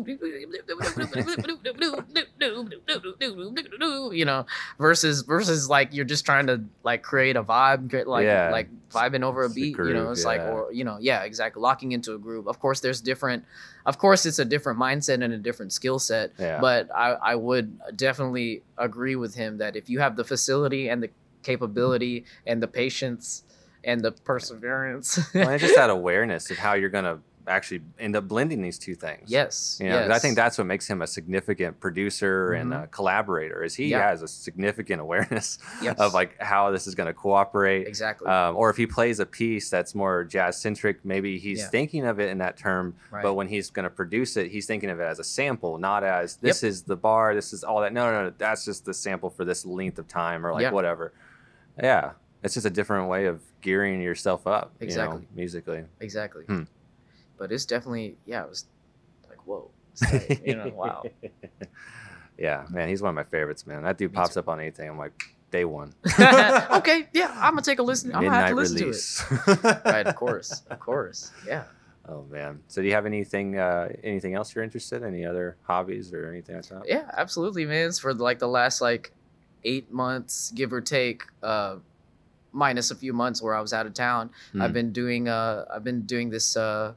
[4.12, 4.46] you know
[4.80, 8.50] versus versus like you're just trying to like create a vibe create, like Yeah.
[8.52, 10.98] like vibing over a It's the beat you know groove, it's like or you know
[11.00, 13.46] yeah exactly locking into a groove of course there's different
[13.86, 16.60] of course it's a different mindset and a different skill set Yeah.
[16.60, 21.04] but I, I would definitely agree with him that if you have the facility and
[21.04, 21.10] the
[21.44, 23.44] capability and the patience
[23.84, 28.28] and the perseverance well, and just that awareness of how you're gonna actually end up
[28.28, 29.30] blending these two things.
[29.32, 32.84] yes You know, 'cause I think that's what makes him a significant producer and Mhm.
[32.84, 33.64] a collaborator.
[33.64, 34.10] Is he Yeah.
[34.10, 35.98] has a significant awareness Yes.
[36.00, 37.88] of like how this is going to cooperate.
[37.88, 41.68] exactly Um, or if he plays a piece that's more jazz centric, maybe he's Yeah.
[41.70, 42.96] thinking of it in that term.
[43.12, 45.78] right But when he's going to produce it, he's thinking of it as a sample,
[45.78, 47.94] not as this is the bar, this is all that.
[47.94, 50.72] No, no, no, that's just the sample for this length of time or like Yeah.
[50.72, 51.14] whatever.
[51.82, 52.12] Yeah,
[52.44, 55.28] it's just a different way of gearing yourself up, you know, Exactly.
[55.36, 55.86] musically.
[56.00, 56.64] exactly Hmm.
[57.38, 58.66] But it's definitely yeah it was
[59.30, 61.04] like whoa tight, you know wow
[62.40, 63.82] yeah, man, he's one of my favorites, man.
[63.82, 64.42] That dude Me pops too.
[64.42, 64.88] up on anything.
[64.88, 65.12] I'm like,
[65.50, 65.92] day one.
[66.20, 69.24] okay yeah i'm gonna take a listen i'm gonna have to listen release.
[69.28, 71.64] to it right of course of course yeah
[72.10, 72.62] Oh man.
[72.70, 75.08] So do you have anything uh anything else you're interested in?
[75.10, 76.84] Any other hobbies or anything like that?
[76.88, 79.12] yeah absolutely man it's for like the last like
[79.66, 81.78] eight months give or take uh
[82.54, 84.62] minus a few months where i was out of town Hmm.
[84.62, 86.94] i've been doing uh i've been doing this uh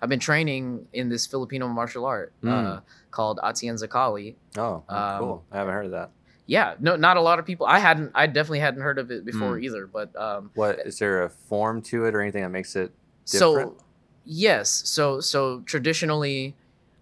[0.00, 2.82] i've been training in this filipino martial art uh Mm.
[3.10, 5.44] called atienza kali Oh, oh, Um, cool.
[5.52, 6.10] I haven't heard of that.
[6.46, 9.24] yeah no not a lot of people i hadn't i definitely hadn't heard of it
[9.24, 9.62] before Mm.
[9.66, 12.90] either but um What is there a form to it or anything that makes it
[13.24, 13.76] so
[14.24, 16.54] yes so so traditionally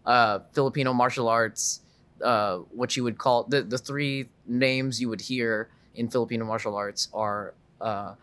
[0.04, 1.80] uh filipino martial arts
[2.22, 6.74] uh what you would call the the three names you would hear in filipino martial
[6.76, 8.14] arts are uh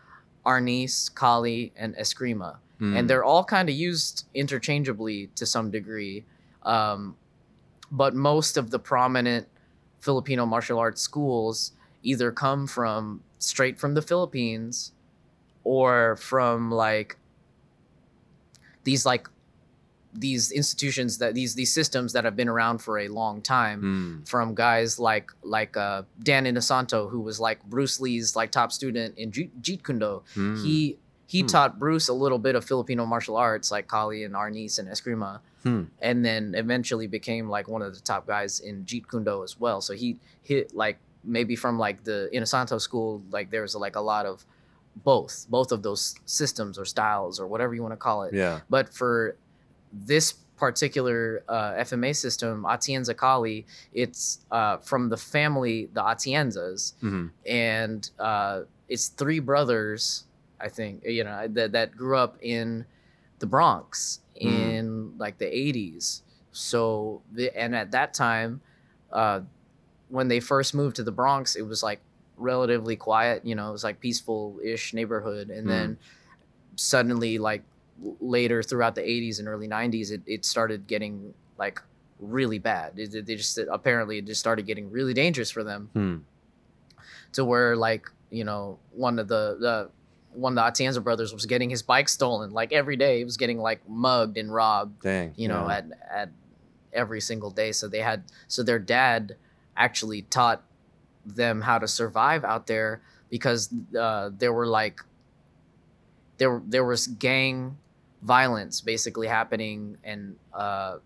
[0.45, 2.97] arnis kali and eskrima Hmm.
[2.97, 6.25] and they're all kind of used interchangeably to some degree
[6.63, 7.15] um
[7.91, 9.47] but most of the prominent
[9.99, 11.71] filipino martial arts schools
[12.11, 14.91] either come from straight from the philippines
[15.63, 17.15] or from like
[18.83, 19.27] these like
[20.15, 24.23] these institutions that these these systems that have been around for a long time Hmm.
[24.25, 29.17] from guys like like uh, Dan Inosanto who was like Bruce Lee's like top student
[29.17, 30.21] in Jeet, Kune Do.
[30.35, 30.55] Hmm.
[30.63, 30.99] He
[31.33, 31.47] he Hmm.
[31.55, 35.39] taught Bruce a little bit of Filipino martial arts like Kali and Arnis and Eskrima
[35.63, 35.83] Hmm.
[35.99, 39.53] and then eventually became like one of the top guys in Jeet Kune Do as
[39.59, 39.79] well.
[39.81, 40.07] So he
[40.51, 44.45] hit like maybe from like the Inosanto school like there's like a lot of
[45.09, 48.33] both both of those systems or styles or whatever you want to call it.
[48.33, 48.59] Yeah.
[48.69, 49.35] But for
[49.91, 57.27] this particular uh, FMA system, Atienza Kali, it's uh, from the family, the Atienzas, hmm
[57.45, 60.25] and uh, it's three brothers,
[60.59, 62.85] I think, you know, that, that grew up in
[63.39, 66.21] the Bronx in like the 80s.
[66.51, 68.61] So, the, and at that time,
[69.11, 69.41] uh,
[70.09, 71.99] when they first moved to the Bronx, it was like
[72.37, 75.49] relatively quiet, you know, it was like peaceful ish neighborhood.
[75.49, 75.69] And Mm.
[75.69, 75.97] then
[76.75, 77.63] suddenly, like
[78.19, 81.81] later throughout the 80s and early 90s, it, it started getting like
[82.19, 82.93] really bad.
[82.97, 86.17] It, they just apparently it just started getting really dangerous for them Hmm.
[87.33, 89.89] to where like you know one of the the
[90.35, 93.37] one of the Atienza brothers was getting his bike stolen like every day he was
[93.37, 95.33] getting like mugged and robbed Dang.
[95.35, 95.77] you know yeah.
[95.77, 96.29] at at
[96.91, 99.35] every single day so they had so their dad
[99.75, 100.61] actually taught
[101.25, 105.01] them how to survive out there because uh, there were like
[106.37, 107.77] there there was gang
[108.21, 110.97] violence basically happening and uh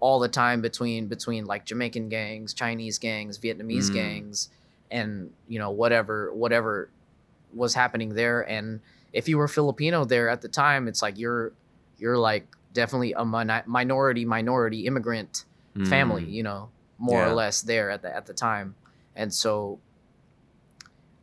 [0.00, 3.94] all the time between between like Jamaican gangs, Chinese gangs, Vietnamese Mm.
[3.94, 4.48] gangs,
[4.90, 6.90] and you know whatever whatever
[7.54, 8.40] was happening there.
[8.42, 8.80] And
[9.12, 11.52] if you were Filipino there at the time, it's like you're
[11.98, 15.44] you're like definitely a mini- minority minority immigrant
[15.88, 16.30] family, Hmm.
[16.30, 17.30] you know, more Yeah.
[17.30, 18.74] or less there at the at the time.
[19.16, 19.78] And so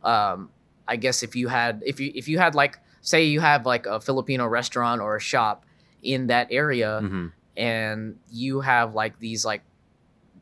[0.02, 0.50] um
[0.88, 3.86] I guess if you had if you if you had like say you have like
[3.86, 5.64] a Filipino restaurant or a shop
[6.02, 7.26] in that area hmm
[7.56, 9.62] and you have like these like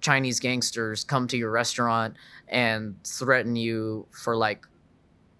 [0.01, 2.14] Chinese gangsters come to your restaurant
[2.47, 4.66] and threaten you for like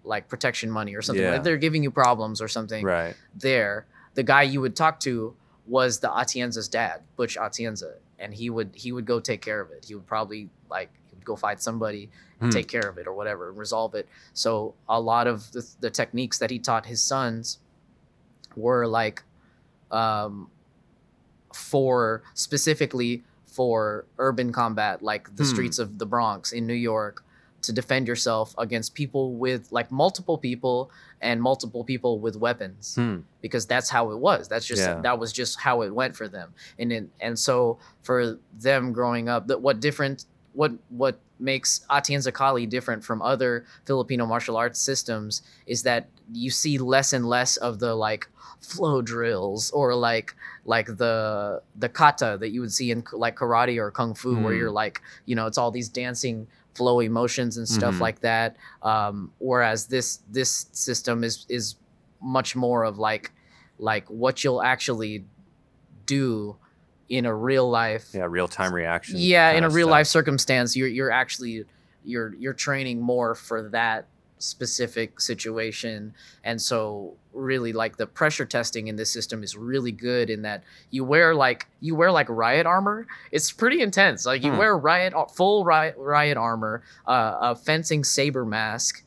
[0.09, 1.33] like protection money or something Yeah.
[1.33, 3.15] like they're giving you problems or something Right.
[3.35, 3.85] there
[4.15, 5.35] the guy you would talk to
[5.67, 9.69] was the Atienza's dad Butch Atienza and he would he would go take care of
[9.71, 12.09] it he would probably like he would go find somebody
[12.41, 12.57] and Hmm.
[12.57, 15.89] take care of it or whatever and resolve it so a lot of the, the
[15.91, 17.59] techniques that he taught his sons
[18.55, 19.23] were like
[19.91, 20.49] um
[21.53, 25.49] for specifically for urban combat like the Hmm.
[25.49, 27.23] streets of the Bronx in New York
[27.61, 30.89] to defend yourself against people with like multiple people
[31.21, 33.17] and multiple people with weapons Hmm.
[33.41, 35.01] because that's how it was that's just Yeah.
[35.01, 39.27] that was just how it went for them and it, and so for them growing
[39.27, 44.79] up that what different what what makes Atienza Kali different from other Filipino martial arts
[44.79, 48.27] systems is that you see less and less of the like
[48.59, 50.35] flow drills or like
[50.65, 54.53] like the the kata that you would see in like karate or kung fu where
[54.53, 54.57] Mm.
[54.59, 56.45] you're like you know it's all these dancing
[56.79, 57.99] flowy motions and stuff Mhm.
[58.07, 61.75] like that um whereas this this system is is
[62.21, 63.31] much more of like
[63.77, 65.25] like what you'll actually
[66.05, 66.55] do
[67.09, 69.15] in a real life Yeah, real time reaction.
[69.17, 69.91] yeah in a real stuff.
[69.91, 71.65] life circumstance you're you're actually
[72.03, 74.07] you're you're training more for that
[74.39, 76.13] specific situation.
[76.43, 80.63] And so really like the pressure testing in this system is really good in that
[80.89, 83.05] you wear like you wear like riot armor.
[83.31, 84.25] It's pretty intense.
[84.25, 84.57] Like you Hmm.
[84.57, 89.03] wear riot full riot, riot armor uh, a fencing saber mask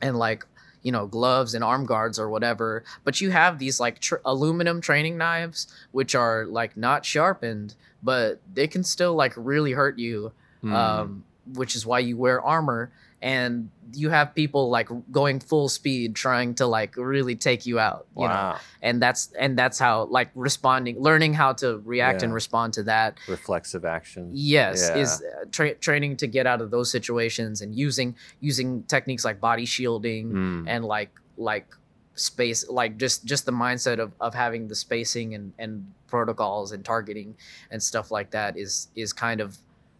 [0.00, 0.46] and like
[0.82, 2.84] you know gloves and arm guards or whatever.
[3.04, 8.40] But you have these like tr- aluminum training knives which are like not sharpened but
[8.52, 10.72] they can still like really hurt you Hmm.
[10.74, 12.92] um, which is why you wear armor
[13.22, 18.06] and you have people like going full speed trying to like really take you out
[18.16, 18.58] you know wow.
[18.80, 23.18] and that's and that's how like responding learning how to react and respond to that
[23.28, 24.30] Reflexive action.
[24.32, 24.96] yes Yeah.
[25.02, 29.40] is uh, tra- training to get out of those situations and using using techniques like
[29.40, 30.64] body shielding Hmm.
[30.68, 31.66] and like like
[32.14, 36.84] space like just just the mindset of, of having the spacing and and protocols and
[36.84, 37.34] targeting
[37.70, 39.56] and stuff like that is is kind of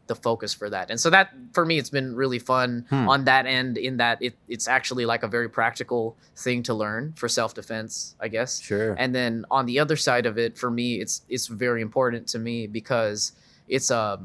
[0.08, 3.08] the focus for that and so that for me it's been really fun Hmm.
[3.08, 7.12] on that end in that it, it's actually like a very practical thing to learn
[7.16, 8.94] for self-defense i guess Sure.
[8.98, 12.38] and then on the other side of it for me it's it's very important to
[12.38, 13.32] me because
[13.68, 14.20] it's a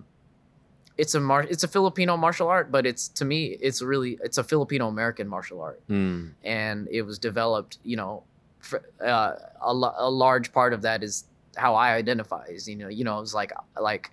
[0.98, 4.38] it's a mar- it's a filipino martial art but it's to me it's really it's
[4.40, 6.30] a filipino american martial art Hmm.
[6.44, 8.24] and it was developed you know
[8.60, 11.26] for, uh, a, a large part of that is
[11.56, 14.10] how i identify is you know you know it's like like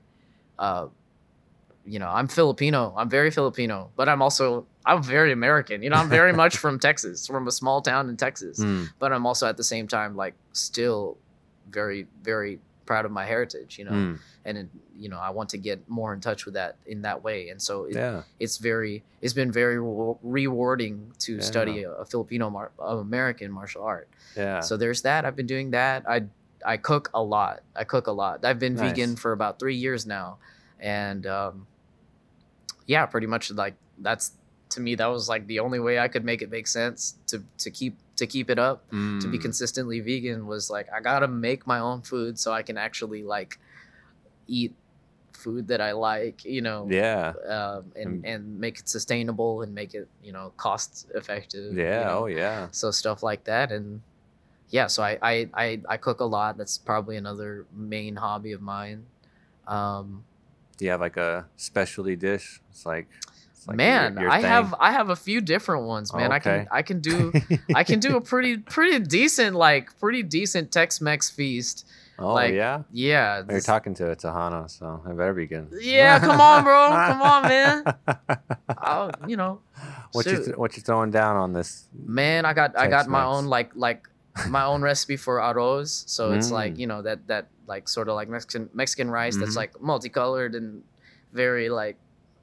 [0.59, 0.87] uh
[1.87, 5.97] you know i'm filipino i'm very filipino but i'm also i'm very american you know
[5.97, 8.85] i'm very much from texas from a small town in texas Hmm.
[8.99, 11.19] but i'm also at the same time like still
[11.71, 14.15] very very proud of my heritage you know Hmm.
[14.45, 17.23] and it, you know i want to get more in touch with that in that
[17.23, 18.23] way and so it, Yeah.
[18.41, 21.41] it's very it's been very re- rewarding to Yeah.
[21.43, 24.61] study a, a filipino mar- american martial art Yeah.
[24.61, 26.25] so there's that i've been doing that i
[26.65, 28.91] i cook a lot i cook a lot i've been Nice.
[28.93, 30.39] vegan for about three years now
[30.81, 31.67] and um
[32.87, 34.33] yeah pretty much like that's
[34.71, 37.43] to me that was like the only way i could make it make sense to
[37.59, 38.89] to keep to keep it up
[39.21, 39.43] to be Hmm.
[39.43, 43.59] consistently vegan was like I gotta make my own food so I can actually like
[44.47, 44.73] eat
[45.33, 47.33] food that I like, you know, Yeah.
[47.49, 48.29] um, and Mm.
[48.33, 51.73] and make it sustainable and make it you know cost effective.
[51.77, 52.05] you Yeah.
[52.05, 52.23] know?
[52.23, 52.69] Oh yeah.
[52.71, 54.01] so stuff like that and
[54.71, 56.57] yeah, so I I I, I cook a lot.
[56.57, 59.07] That's probably another main hobby of mine.
[59.67, 60.25] Um,
[60.77, 62.61] Do you have like a specialty dish?
[62.71, 63.07] It's like,
[63.53, 64.51] it's like man, your- your I thing.
[64.51, 66.33] have I have a few different ones, man.
[66.33, 67.33] I can I can do
[67.75, 71.87] I can do a pretty pretty decent like pretty decent Tex-Mex feast.
[72.19, 72.83] oh like, yeah.
[72.93, 73.43] Yeah.
[73.49, 75.69] You're talking to a Tejana, so I better be good.
[75.81, 76.91] Yeah, come on, bro.
[76.91, 77.85] Come on, man.
[78.79, 79.61] I'll, you know,
[80.13, 80.45] what you shoot.
[80.45, 81.87] th- what you throwing down on this?
[81.95, 84.07] man, I got I got my own like like
[84.49, 86.09] my own recipe for arroz.
[86.09, 86.79] So it's like Mm.
[86.79, 89.57] you know that that like sort of like Mexican Mexican rice that's Mhm.
[89.57, 90.83] like multicolored and
[91.33, 91.97] very like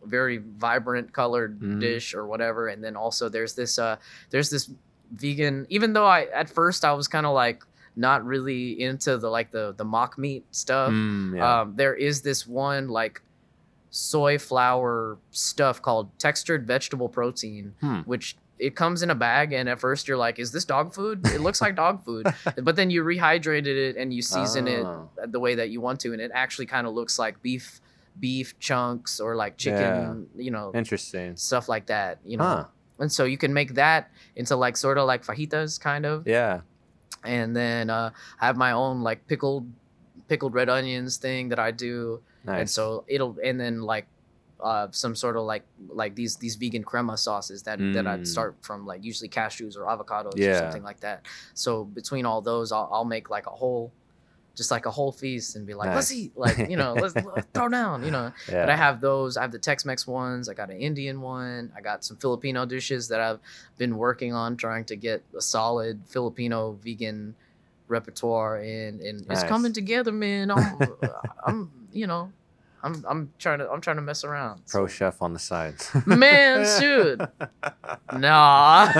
[0.03, 1.79] very vibrant colored Mhm.
[1.79, 2.67] dish or whatever.
[2.67, 3.97] And then also there's this uh
[4.31, 4.69] there's this
[5.13, 5.65] vegan.
[5.69, 7.63] Even though I at first I was kind of like
[7.95, 10.91] not really into the like the the mock meat stuff.
[10.91, 11.61] Mm, yeah.
[11.61, 13.21] Um, there is this one like
[13.89, 17.99] soy flour stuff called textured vegetable protein, Hmm.
[18.05, 21.25] which it comes in a bag, and at first you're like, "Is this dog food?
[21.27, 22.27] It looks like dog food,"
[22.63, 25.09] but then you rehydrated it and you season Oh.
[25.21, 27.81] it the way that you want to, and it actually kind of looks like beef,
[28.19, 31.35] beef chunks or like chicken, you know, Interesting.
[31.35, 32.43] stuff like that, you know.
[32.43, 32.65] Huh.
[32.99, 36.61] And so you can make that into like sort of like fajitas, kind of Yeah.
[37.23, 39.65] and then uh, I have my own like pickled
[40.27, 44.05] pickled red onions thing that I do, and so it'll and then like
[44.61, 48.27] uh, some sort of like like these these vegan crema sauces that that I Mm.
[48.27, 51.25] start from like usually cashews or avocados or something like that.
[51.53, 53.91] So between all those, I'll, I'll make like a whole.
[54.53, 57.47] Just like a whole feast and be like, let's eat, like you know, let's, let's
[57.53, 58.33] throw down, you know.
[58.49, 58.59] yeah.
[58.65, 59.37] But I have those.
[59.37, 60.49] I have the Tex-Mex ones.
[60.49, 61.71] I got an Indian one.
[61.75, 63.39] I got some Filipino dishes that I've
[63.77, 67.33] been working on trying to get a solid Filipino vegan
[67.87, 70.51] repertoire in, and it's coming together, man.
[70.51, 70.77] I'm,
[71.45, 72.31] I'm, you know,
[72.83, 74.61] I'm I'm trying to I'm trying to mess around.
[74.67, 75.75] Pro chef on the side.
[76.05, 77.21] Man, shoot.
[78.13, 78.91] Nah.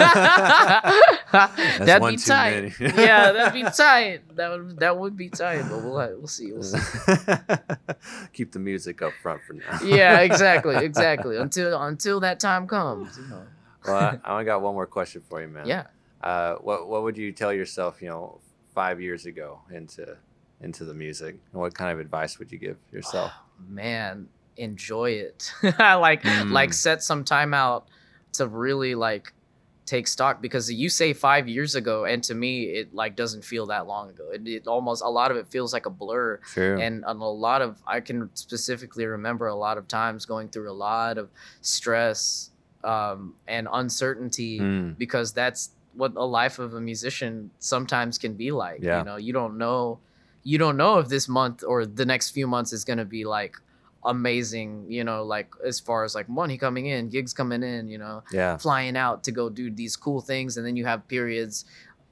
[1.32, 2.74] that'd be tight.
[2.80, 4.22] yeah, that'd be tight.
[4.36, 5.64] That would that would be tight.
[5.64, 6.52] But we'll we'll see.
[6.52, 6.78] We'll see.
[8.34, 9.80] Keep the music up front for now.
[9.84, 11.38] Yeah, exactly, exactly.
[11.38, 13.18] Until until that time comes.
[13.18, 13.44] You know.
[13.86, 15.68] well, I, I only got one more question for you, man.
[15.68, 15.88] Yeah.
[16.22, 18.02] Uh, what What would you tell yourself?
[18.02, 18.40] You know,
[18.74, 20.18] five years ago into
[20.62, 21.36] into the music.
[21.52, 23.32] And what kind of advice would you give yourself?
[23.68, 26.74] Man enjoy it like like Mm.
[26.74, 27.88] set some time out
[28.34, 29.34] to really like
[29.86, 33.66] take stock because you say five years ago and to me it like doesn't feel
[33.66, 36.80] that long ago it, it almost a lot of it feels like a blur True.
[36.80, 40.74] and a lot of i can specifically remember a lot of times going through a
[40.90, 41.30] lot of
[41.62, 42.52] stress
[42.84, 48.52] um, and uncertainty Mm, because that's what a life of a musician sometimes can be
[48.52, 49.00] like Yeah.
[49.00, 50.00] you know you don't know
[50.44, 53.26] you don't know if this month or the next few months is going to be
[53.26, 53.58] like
[54.04, 58.00] amazing you know like as far as like money coming in gigs coming in you
[58.00, 58.58] know yeah.
[58.58, 61.66] flying out to go do these cool things and then you have periods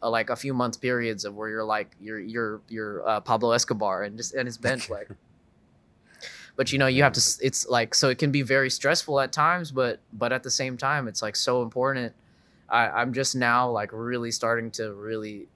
[0.03, 3.51] uh, like a few months periods of where you're like you're you're you're uh, Pablo
[3.51, 5.09] Escobar and just and his bench like
[6.55, 9.31] but you know you have to it's like so it can be very stressful at
[9.31, 12.13] times but but at the same time it's like so important
[12.69, 15.47] I, i'm just now like really starting to really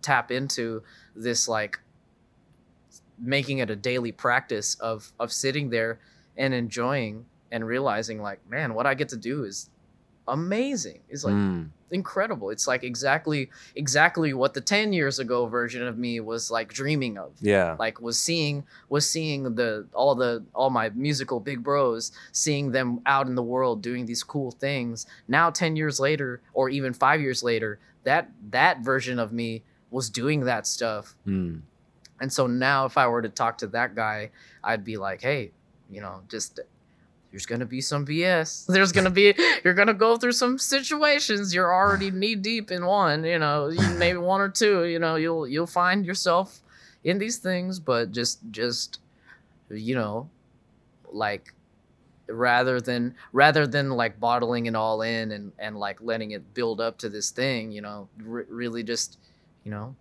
[0.00, 0.82] tap into
[1.16, 1.80] this like
[3.22, 5.98] making it a daily practice of of sitting there
[6.36, 9.70] and enjoying and realizing like man what i get to do is
[10.28, 11.00] amazing.
[11.08, 12.50] It's like Mm, incredible.
[12.50, 17.18] It's like exactly exactly what the 10 years ago version of me was like dreaming
[17.18, 17.32] of.
[17.40, 17.76] Yeah.
[17.78, 23.00] like was seeing was seeing the all the all my musical big bros seeing them
[23.06, 25.06] out in the world doing these cool things.
[25.28, 30.08] Now 10 years later or even 5 years later that that version of me was
[30.08, 31.14] doing that stuff.
[31.26, 31.60] Mm,
[32.22, 34.30] and so now if i were to talk to that guy
[34.64, 35.50] i'd be like hey
[35.90, 36.60] you know just
[37.30, 41.74] there's gonna be some bs there's gonna be you're gonna go through some situations you're
[41.74, 45.66] already knee deep in one you know maybe one or two you know you'll you'll
[45.66, 46.60] find yourself
[47.04, 49.00] in these things but just just
[49.68, 50.30] you know
[51.10, 51.52] like
[52.28, 56.80] rather than rather than like bottling it all in and and like letting it build
[56.80, 59.18] up to this thing you know re- really just
[59.64, 59.94] you know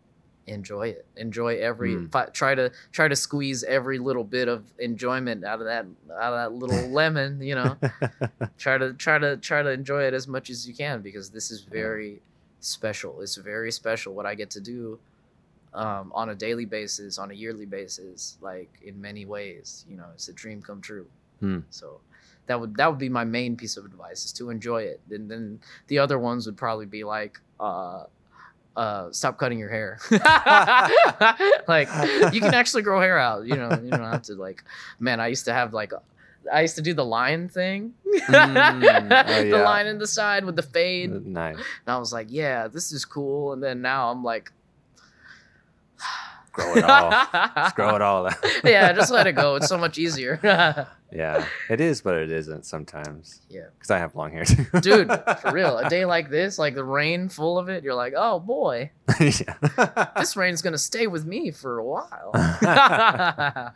[0.48, 1.06] enjoy it.
[1.18, 2.12] Enjoy every Mm.
[2.12, 5.86] fi- try to try to squeeze every little bit of enjoyment out of that
[6.20, 7.78] out of that little lemon you know?
[8.58, 11.52] Try to try to try to enjoy it as much as you can because this
[11.52, 12.22] is very
[12.60, 13.22] special.
[13.22, 15.00] It's very special what i get to do
[15.74, 20.08] um, on a daily basis on a yearly basis like in many ways you know?
[20.14, 21.08] It's a dream come true.
[21.39, 21.60] Hmm.
[21.70, 22.00] so
[22.48, 25.00] that would that would be my main piece of advice is to enjoy it.
[25.12, 28.04] And then the other ones would probably be like uh
[28.76, 29.99] uh stop cutting your hair
[31.67, 31.88] like
[32.34, 34.63] you can actually grow hair out you know you don't have to like
[34.99, 35.91] man i used to have like
[36.51, 38.80] i used to do the line thing Mm, oh,
[39.41, 39.63] the yeah.
[39.63, 41.55] line in the side with the fade Nice.
[41.55, 44.51] and i was like yeah this is cool and then now i'm like
[46.53, 47.09] Grow it all.
[47.55, 48.36] Just grow it all out.
[48.65, 50.38] yeah just let it go it's so much easier
[51.12, 53.41] Yeah, it is, but it isn't sometimes.
[53.49, 53.66] Yeah.
[53.74, 56.84] because I have long hair too, dude for real a day like this like the
[56.84, 60.09] rain full of it you're like oh boy yeah.
[60.18, 62.32] this rain's gonna stay with me for a while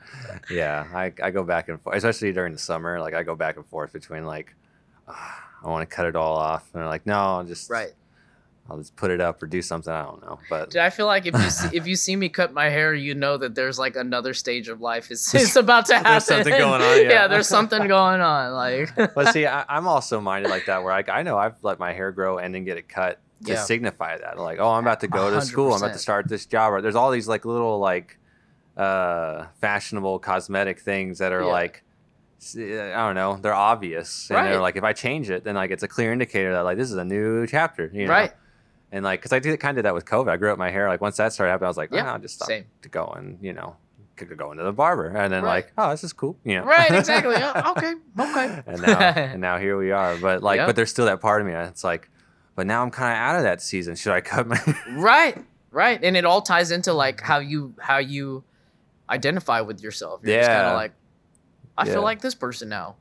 [0.49, 2.99] yeah, I, I go back and forth, especially during the summer.
[2.99, 4.55] Like I go back and forth between like,
[5.07, 7.93] "Ah, I want to cut it all off, and they're like, no, just right
[8.67, 9.93] I'll just put it up or do something.
[9.93, 12.29] I don't know, but Dude, I feel like if you see, if you see me
[12.29, 15.85] cut my hair, you know that there's like another stage of life is it's about
[15.87, 16.11] to happen.
[16.11, 17.27] There's something going on, yeah.
[17.29, 18.53] there's something going on.
[18.53, 21.77] Like, but see, I, I'm also minded like that, where I, I know I've let
[21.77, 23.63] my hair grow and then get it cut to Yeah.
[23.63, 26.45] signify that, like, oh, I'm about to go to school, I'm about to start this
[26.47, 26.73] job.
[26.73, 28.17] Or there's all these like little like
[28.75, 31.51] uh fashionable cosmetic things that are Yeah.
[31.51, 31.83] like.
[32.57, 33.39] I don't know.
[33.41, 34.43] They're obvious, and Right.
[34.51, 36.91] they're like, if I change it, then like it's a clear indicator that like this
[36.91, 38.11] is a new chapter, you know?
[38.11, 38.31] right?
[38.91, 40.29] And like, cause I did kind of did that with COVID.
[40.29, 40.87] I grew up my hair.
[40.87, 42.65] Like once that started happening, I was like, Yeah, yeah, I'll just stop same.
[42.83, 43.75] to go and you know,
[44.15, 45.65] could go into the barber, and then Right.
[45.65, 46.63] like, oh, this is cool, you know?
[46.63, 47.33] Right, exactly.
[47.35, 48.61] Yeah, oh, okay, okay.
[48.67, 48.99] and now
[49.33, 50.15] and now here we are.
[50.17, 50.67] But like, Yep.
[50.67, 51.53] but there's still that part of me.
[51.53, 52.09] It's like,
[52.55, 53.95] but now I'm kind of out of that season.
[53.95, 54.59] Should I cut my?
[54.91, 58.45] Right, right, and it all ties into like how you how you
[59.09, 60.21] identify with yourself.
[60.23, 60.93] You're just kind of like,
[61.77, 61.93] I Yeah.
[61.93, 62.95] feel like this person now.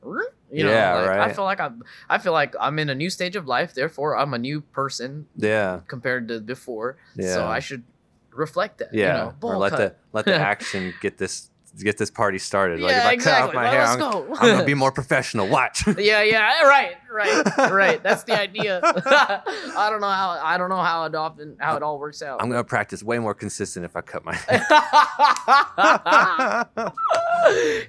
[0.51, 3.09] You know, Yeah, like, I feel like I'm I feel like I'm in a new
[3.09, 3.73] stage of life.
[3.73, 6.97] Therefore, I'm a new person yeah, compared to before.
[7.15, 7.33] Yeah.
[7.33, 7.83] So I should
[8.31, 8.93] reflect that.
[8.93, 9.07] yeah.
[9.07, 9.77] You know, or let cut.
[9.77, 11.49] the let the action get this
[11.83, 12.79] get this party started.
[12.79, 13.55] like if yeah, I cut off exactly.
[13.55, 14.35] my Well, hair, I'm, go.
[14.35, 15.47] I'm gonna be more professional.
[15.47, 15.85] Watch.
[15.97, 18.01] yeah, yeah, eh, right, right, right.
[18.03, 18.79] That's the idea.
[18.83, 22.41] I don't know how I don't know how it often how it all works out.
[22.41, 24.61] I'm gonna practice way more consistent if I cut my hair.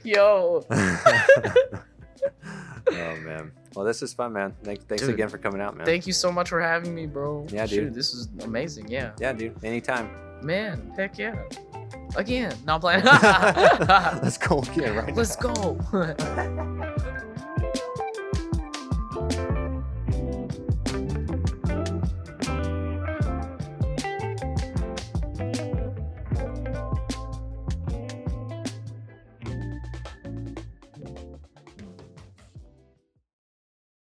[0.04, 0.64] Yo,
[2.90, 3.52] oh man.
[3.74, 4.54] Well, this is fun, man.
[4.64, 5.84] Thanks, thanks Dude, again for coming out, man.
[5.84, 7.46] thank you so much for having me, bro.
[7.50, 7.94] Yeah, Shoot, dude.
[7.94, 8.88] this is amazing.
[8.88, 9.62] Yeah, yeah, dude.
[9.62, 10.10] Anytime.
[10.42, 11.34] man, heck yeah.
[12.16, 13.04] Again, not playing.
[13.04, 15.14] Let's go again, right?
[15.14, 15.78] Let's go.